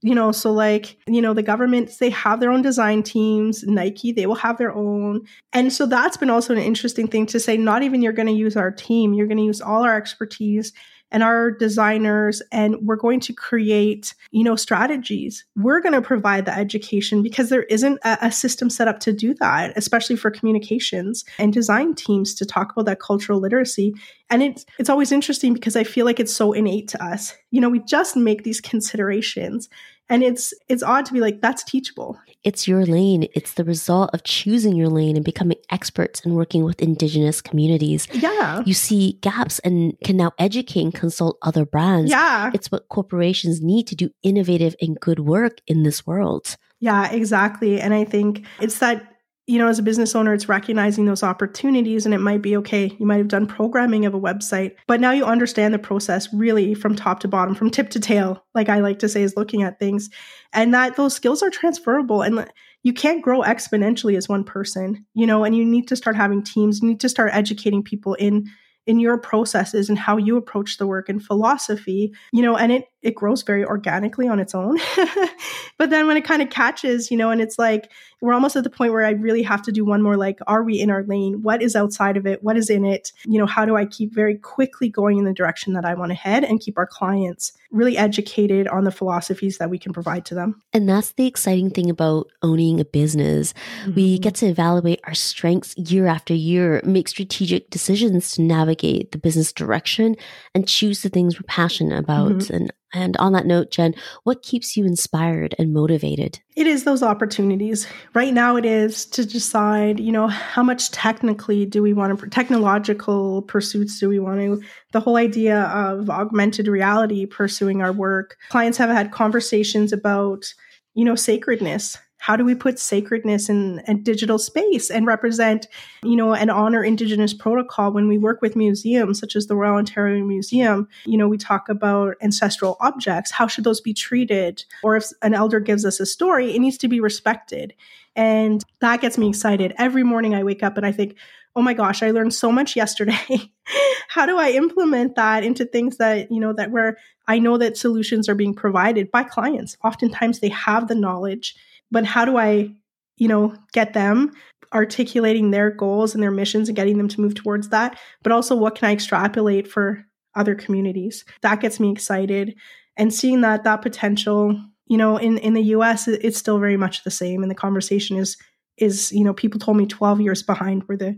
You 0.00 0.14
know, 0.14 0.30
so 0.30 0.52
like, 0.52 0.96
you 1.08 1.20
know, 1.20 1.34
the 1.34 1.42
governments, 1.42 1.96
they 1.96 2.10
have 2.10 2.38
their 2.38 2.52
own 2.52 2.62
design 2.62 3.02
teams, 3.02 3.64
Nike, 3.64 4.12
they 4.12 4.26
will 4.26 4.36
have 4.36 4.56
their 4.56 4.72
own. 4.72 5.26
And 5.52 5.72
so 5.72 5.86
that's 5.86 6.16
been 6.16 6.30
also 6.30 6.54
an 6.54 6.60
interesting 6.60 7.08
thing 7.08 7.26
to 7.26 7.40
say, 7.40 7.56
not 7.56 7.82
even 7.82 8.00
you're 8.00 8.12
going 8.12 8.28
to 8.28 8.32
use 8.32 8.56
our 8.56 8.70
team, 8.70 9.12
you're 9.12 9.26
going 9.26 9.38
to 9.38 9.44
use 9.44 9.60
all 9.60 9.82
our 9.82 9.96
expertise 9.96 10.72
and 11.10 11.22
our 11.22 11.50
designers 11.50 12.42
and 12.52 12.76
we're 12.82 12.96
going 12.96 13.20
to 13.20 13.32
create 13.32 14.14
you 14.30 14.44
know 14.44 14.56
strategies. 14.56 15.44
We're 15.56 15.80
going 15.80 15.94
to 15.94 16.02
provide 16.02 16.44
the 16.44 16.56
education 16.56 17.22
because 17.22 17.48
there 17.48 17.64
isn't 17.64 17.98
a, 18.04 18.18
a, 18.22 18.32
system 18.32 18.70
set 18.70 18.88
up 18.88 19.00
to 19.00 19.12
do 19.12 19.34
that 19.34 19.76
especially 19.76 20.16
for 20.16 20.30
communications 20.30 21.24
and 21.38 21.52
design 21.52 21.94
teams 21.94 22.34
to 22.36 22.46
talk 22.46 22.72
about 22.72 22.86
that 22.86 23.00
cultural 23.00 23.40
literacy. 23.40 23.94
And 24.30 24.42
it's 24.42 24.66
it's 24.78 24.90
always 24.90 25.12
interesting 25.12 25.54
because 25.54 25.76
i 25.76 25.84
feel 25.84 26.04
like 26.04 26.20
it's 26.20 26.34
so 26.34 26.52
innate 26.52 26.88
to 26.88 27.04
us. 27.04 27.34
You 27.50 27.60
know 27.60 27.70
we 27.70 27.80
just 27.80 28.16
make 28.16 28.44
these 28.44 28.60
considerations 28.60 29.68
and 30.08 30.22
it's 30.22 30.52
it's 30.68 30.82
odd 30.82 31.06
to 31.06 31.12
be 31.12 31.20
like 31.20 31.40
that's 31.40 31.62
teachable. 31.62 32.18
It's 32.44 32.68
your 32.68 32.86
lane. 32.86 33.26
It's 33.34 33.54
the 33.54 33.64
result 33.64 34.10
of 34.14 34.22
choosing 34.24 34.76
your 34.76 34.88
lane 34.88 35.16
and 35.16 35.24
becoming 35.24 35.58
experts 35.70 36.20
and 36.24 36.34
working 36.34 36.64
with 36.64 36.80
indigenous 36.80 37.40
communities. 37.40 38.06
Yeah. 38.12 38.62
You 38.64 38.74
see 38.74 39.18
gaps 39.20 39.58
and 39.60 39.94
can 40.04 40.16
now 40.16 40.32
educate 40.38 40.82
and 40.82 40.94
consult 40.94 41.38
other 41.42 41.64
brands. 41.64 42.10
Yeah. 42.10 42.50
It's 42.54 42.70
what 42.70 42.88
corporations 42.88 43.60
need 43.60 43.86
to 43.88 43.96
do 43.96 44.10
innovative 44.22 44.76
and 44.80 44.98
good 44.98 45.20
work 45.20 45.58
in 45.66 45.82
this 45.82 46.06
world. 46.06 46.56
Yeah 46.80 47.10
exactly. 47.10 47.80
And 47.80 47.92
i 47.92 48.04
think 48.04 48.46
it's 48.60 48.78
that 48.78 49.17
you 49.48 49.58
know, 49.58 49.66
as 49.66 49.78
a 49.78 49.82
business 49.82 50.14
owner, 50.14 50.34
it's 50.34 50.46
recognizing 50.46 51.06
those 51.06 51.22
opportunities 51.22 52.04
and 52.04 52.14
it 52.14 52.18
might 52.18 52.42
be 52.42 52.54
okay. 52.58 52.94
You 52.98 53.06
might 53.06 53.16
have 53.16 53.28
done 53.28 53.46
programming 53.46 54.04
of 54.04 54.12
a 54.12 54.20
website, 54.20 54.74
but 54.86 55.00
now 55.00 55.10
you 55.10 55.24
understand 55.24 55.72
the 55.72 55.78
process 55.78 56.28
really 56.34 56.74
from 56.74 56.94
top 56.94 57.20
to 57.20 57.28
bottom, 57.28 57.54
from 57.54 57.70
tip 57.70 57.88
to 57.90 58.00
tail, 58.00 58.44
like 58.54 58.68
I 58.68 58.80
like 58.80 58.98
to 58.98 59.08
say, 59.08 59.22
is 59.22 59.38
looking 59.38 59.62
at 59.62 59.78
things 59.78 60.10
and 60.52 60.74
that 60.74 60.96
those 60.96 61.14
skills 61.14 61.42
are 61.42 61.48
transferable 61.48 62.20
and 62.20 62.46
you 62.82 62.92
can't 62.92 63.22
grow 63.22 63.40
exponentially 63.40 64.18
as 64.18 64.28
one 64.28 64.44
person, 64.44 65.06
you 65.14 65.26
know, 65.26 65.44
and 65.44 65.56
you 65.56 65.64
need 65.64 65.88
to 65.88 65.96
start 65.96 66.14
having 66.14 66.44
teams, 66.44 66.82
you 66.82 66.88
need 66.88 67.00
to 67.00 67.08
start 67.08 67.30
educating 67.32 67.82
people 67.82 68.12
in 68.14 68.50
in 68.86 68.98
your 68.98 69.18
processes 69.18 69.90
and 69.90 69.98
how 69.98 70.16
you 70.16 70.38
approach 70.38 70.78
the 70.78 70.86
work 70.86 71.10
and 71.10 71.22
philosophy, 71.22 72.14
you 72.32 72.42
know, 72.42 72.56
and 72.56 72.72
it 72.72 72.86
it 73.02 73.14
grows 73.14 73.42
very 73.42 73.64
organically 73.64 74.28
on 74.28 74.40
its 74.40 74.54
own. 74.54 74.78
but 75.78 75.90
then 75.90 76.06
when 76.06 76.16
it 76.16 76.24
kind 76.24 76.42
of 76.42 76.50
catches, 76.50 77.10
you 77.10 77.16
know, 77.16 77.30
and 77.30 77.40
it's 77.40 77.58
like 77.58 77.90
we're 78.20 78.32
almost 78.32 78.56
at 78.56 78.64
the 78.64 78.70
point 78.70 78.92
where 78.92 79.04
I 79.04 79.10
really 79.10 79.42
have 79.42 79.62
to 79.62 79.72
do 79.72 79.84
one 79.84 80.02
more 80.02 80.16
like 80.16 80.40
are 80.46 80.64
we 80.64 80.80
in 80.80 80.90
our 80.90 81.04
lane? 81.04 81.42
What 81.42 81.62
is 81.62 81.76
outside 81.76 82.16
of 82.16 82.26
it? 82.26 82.42
What 82.42 82.56
is 82.56 82.68
in 82.70 82.84
it? 82.84 83.12
You 83.24 83.38
know, 83.38 83.46
how 83.46 83.64
do 83.64 83.76
I 83.76 83.86
keep 83.86 84.12
very 84.14 84.36
quickly 84.36 84.88
going 84.88 85.18
in 85.18 85.24
the 85.24 85.32
direction 85.32 85.74
that 85.74 85.84
I 85.84 85.94
want 85.94 86.10
to 86.10 86.16
head 86.16 86.44
and 86.44 86.60
keep 86.60 86.76
our 86.76 86.86
clients 86.86 87.52
really 87.70 87.98
educated 87.98 88.66
on 88.68 88.84
the 88.84 88.90
philosophies 88.90 89.58
that 89.58 89.68
we 89.68 89.78
can 89.78 89.92
provide 89.92 90.24
to 90.24 90.34
them. 90.34 90.60
And 90.72 90.88
that's 90.88 91.12
the 91.12 91.26
exciting 91.26 91.70
thing 91.70 91.90
about 91.90 92.28
owning 92.42 92.80
a 92.80 92.84
business. 92.84 93.52
Mm-hmm. 93.82 93.94
We 93.94 94.18
get 94.18 94.36
to 94.36 94.46
evaluate 94.46 95.00
our 95.04 95.14
strengths 95.14 95.76
year 95.76 96.06
after 96.06 96.32
year, 96.32 96.80
make 96.84 97.08
strategic 97.08 97.68
decisions 97.68 98.32
to 98.32 98.42
navigate 98.42 99.12
the 99.12 99.18
business 99.18 99.52
direction 99.52 100.16
and 100.54 100.66
choose 100.66 101.02
the 101.02 101.10
things 101.10 101.38
we're 101.38 101.46
passionate 101.46 101.98
about 101.98 102.32
mm-hmm. 102.32 102.54
and 102.54 102.72
and 102.92 103.16
on 103.18 103.32
that 103.32 103.46
note, 103.46 103.70
Jen, 103.70 103.94
what 104.24 104.42
keeps 104.42 104.76
you 104.76 104.84
inspired 104.84 105.54
and 105.58 105.72
motivated? 105.72 106.40
It 106.56 106.66
is 106.66 106.84
those 106.84 107.02
opportunities. 107.02 107.86
Right 108.14 108.32
now, 108.32 108.56
it 108.56 108.64
is 108.64 109.04
to 109.06 109.24
decide, 109.24 110.00
you 110.00 110.10
know, 110.10 110.26
how 110.26 110.62
much 110.62 110.90
technically 110.90 111.66
do 111.66 111.82
we 111.82 111.92
want 111.92 112.18
to, 112.18 112.28
technological 112.28 113.42
pursuits 113.42 114.00
do 114.00 114.08
we 114.08 114.18
want 114.18 114.40
to, 114.40 114.62
the 114.92 115.00
whole 115.00 115.16
idea 115.16 115.62
of 115.64 116.08
augmented 116.08 116.66
reality 116.66 117.26
pursuing 117.26 117.82
our 117.82 117.92
work. 117.92 118.36
Clients 118.48 118.78
have 118.78 118.90
had 118.90 119.12
conversations 119.12 119.92
about, 119.92 120.46
you 120.94 121.04
know, 121.04 121.14
sacredness 121.14 121.98
how 122.18 122.36
do 122.36 122.44
we 122.44 122.54
put 122.54 122.78
sacredness 122.78 123.48
in 123.48 123.80
a 123.86 123.94
digital 123.94 124.38
space 124.38 124.90
and 124.90 125.06
represent 125.06 125.66
you 126.02 126.16
know 126.16 126.34
and 126.34 126.50
honor 126.50 126.84
indigenous 126.84 127.32
protocol? 127.32 127.92
When 127.92 128.08
we 128.08 128.18
work 128.18 128.42
with 128.42 128.56
museums 128.56 129.18
such 129.18 129.36
as 129.36 129.46
the 129.46 129.56
royal 129.56 129.76
ontario 129.76 130.22
museum 130.24 130.88
you 131.06 131.16
know 131.16 131.28
we 131.28 131.38
talk 131.38 131.68
about 131.68 132.16
ancestral 132.20 132.76
objects. 132.80 133.30
How 133.30 133.46
should 133.46 133.64
those 133.64 133.80
be 133.80 133.94
treated? 133.94 134.64
Or 134.82 134.96
if 134.96 135.06
an 135.22 135.32
elder 135.32 135.60
gives 135.60 135.84
us 135.84 136.00
a 136.00 136.06
story 136.06 136.54
it 136.54 136.60
needs 136.60 136.78
to 136.78 136.88
be 136.88 137.00
respected. 137.00 137.72
And 138.16 138.64
that 138.80 139.00
gets 139.00 139.16
me 139.16 139.28
excited. 139.28 139.72
Every 139.78 140.02
morning 140.02 140.34
i 140.34 140.42
wake 140.42 140.62
up 140.62 140.76
and 140.76 140.84
i 140.84 140.92
think 140.92 141.16
oh 141.56 141.62
my 141.62 141.74
gosh 141.74 142.02
i 142.02 142.10
learned 142.10 142.34
so 142.34 142.52
much 142.52 142.76
yesterday. 142.76 143.52
How 144.08 144.26
do 144.26 144.38
i 144.38 144.50
implement 144.50 145.14
that 145.14 145.44
into 145.44 145.64
things 145.64 145.98
that 145.98 146.32
you 146.32 146.40
know 146.40 146.52
that 146.52 146.72
where 146.72 146.98
i 147.28 147.38
know 147.38 147.58
that 147.58 147.76
solutions 147.76 148.28
are 148.28 148.34
being 148.34 148.54
provided 148.54 149.10
by 149.10 149.22
clients? 149.22 149.76
Oftentimes 149.84 150.40
they 150.40 150.48
have 150.48 150.88
the 150.88 150.94
knowledge 150.96 151.54
but 151.90 152.04
how 152.04 152.24
do 152.24 152.36
I, 152.36 152.70
you 153.16 153.28
know, 153.28 153.54
get 153.72 153.94
them 153.94 154.32
articulating 154.72 155.50
their 155.50 155.70
goals 155.70 156.14
and 156.14 156.22
their 156.22 156.30
missions 156.30 156.68
and 156.68 156.76
getting 156.76 156.98
them 156.98 157.08
to 157.08 157.20
move 157.20 157.34
towards 157.34 157.70
that? 157.70 157.98
But 158.22 158.32
also, 158.32 158.56
what 158.56 158.74
can 158.74 158.88
I 158.88 158.92
extrapolate 158.92 159.68
for 159.68 160.04
other 160.34 160.54
communities? 160.54 161.24
That 161.42 161.60
gets 161.60 161.80
me 161.80 161.90
excited. 161.90 162.54
And 162.96 163.12
seeing 163.14 163.42
that 163.42 163.64
that 163.64 163.82
potential, 163.82 164.60
you 164.86 164.96
know, 164.96 165.16
in 165.16 165.38
in 165.38 165.54
the 165.54 165.62
U.S., 165.62 166.08
it's 166.08 166.38
still 166.38 166.58
very 166.58 166.76
much 166.76 167.04
the 167.04 167.10
same, 167.10 167.42
and 167.42 167.50
the 167.50 167.54
conversation 167.56 168.16
is 168.16 168.36
is 168.76 169.12
you 169.12 169.24
know 169.24 169.34
people 169.34 169.60
told 169.60 169.76
me 169.76 169.86
12 169.86 170.20
years 170.20 170.42
behind 170.42 170.84
where 170.84 170.98
the 170.98 171.16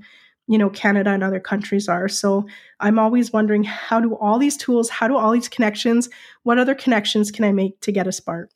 you 0.51 0.59
know 0.59 0.69
canada 0.69 1.11
and 1.11 1.23
other 1.23 1.41
countries 1.41 1.89
are 1.89 2.09
so 2.09 2.47
i'm 2.81 2.99
always 2.99 3.33
wondering 3.33 3.65
how 3.65 4.01
do 4.01 4.15
all 4.17 4.39
these 4.39 4.57
tools 4.57 4.91
how 4.91 5.09
do 5.09 5.17
all 5.17 5.33
these 5.33 5.49
connections 5.49 6.11
what 6.43 6.59
other 6.59 6.75
connections 6.75 7.31
can 7.31 7.45
i 7.45 7.53
make 7.53 7.81
to 7.81 7.93
get 7.93 8.07
a 8.07 8.13
spark 8.13 8.51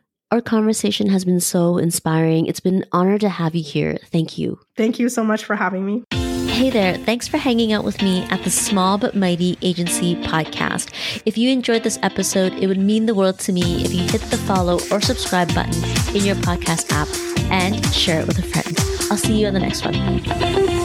Our 0.30 0.42
conversation 0.42 1.08
has 1.08 1.24
been 1.24 1.40
so 1.40 1.78
inspiring. 1.78 2.46
It's 2.46 2.60
been 2.60 2.76
an 2.76 2.84
honor 2.92 3.18
to 3.18 3.30
have 3.30 3.54
you 3.54 3.62
here. 3.62 3.98
Thank 4.12 4.36
you. 4.36 4.60
Thank 4.76 4.98
you 4.98 5.08
so 5.08 5.24
much 5.24 5.42
for 5.42 5.56
having 5.56 5.86
me. 5.86 6.04
Hey 6.50 6.68
there, 6.68 6.98
thanks 6.98 7.26
for 7.26 7.38
hanging 7.38 7.72
out 7.72 7.82
with 7.82 8.02
me 8.02 8.24
at 8.24 8.42
the 8.42 8.50
Small 8.50 8.98
But 8.98 9.14
Mighty 9.14 9.56
Agency 9.62 10.16
podcast. 10.16 10.92
If 11.24 11.38
you 11.38 11.50
enjoyed 11.50 11.82
this 11.82 11.98
episode, 12.02 12.52
it 12.54 12.66
would 12.66 12.78
mean 12.78 13.06
the 13.06 13.14
world 13.14 13.38
to 13.40 13.52
me 13.52 13.84
if 13.84 13.94
you 13.94 14.02
hit 14.02 14.20
the 14.22 14.36
follow 14.36 14.78
or 14.90 15.00
subscribe 15.00 15.54
button 15.54 15.82
in 16.14 16.24
your 16.24 16.36
podcast 16.36 16.90
app 16.90 17.08
and 17.50 17.82
share 17.94 18.20
it 18.20 18.26
with 18.26 18.38
a 18.38 18.42
friend. 18.42 18.76
I'll 19.10 19.16
see 19.16 19.40
you 19.40 19.46
on 19.46 19.54
the 19.54 19.60
next 19.60 19.84
one. 19.84 20.77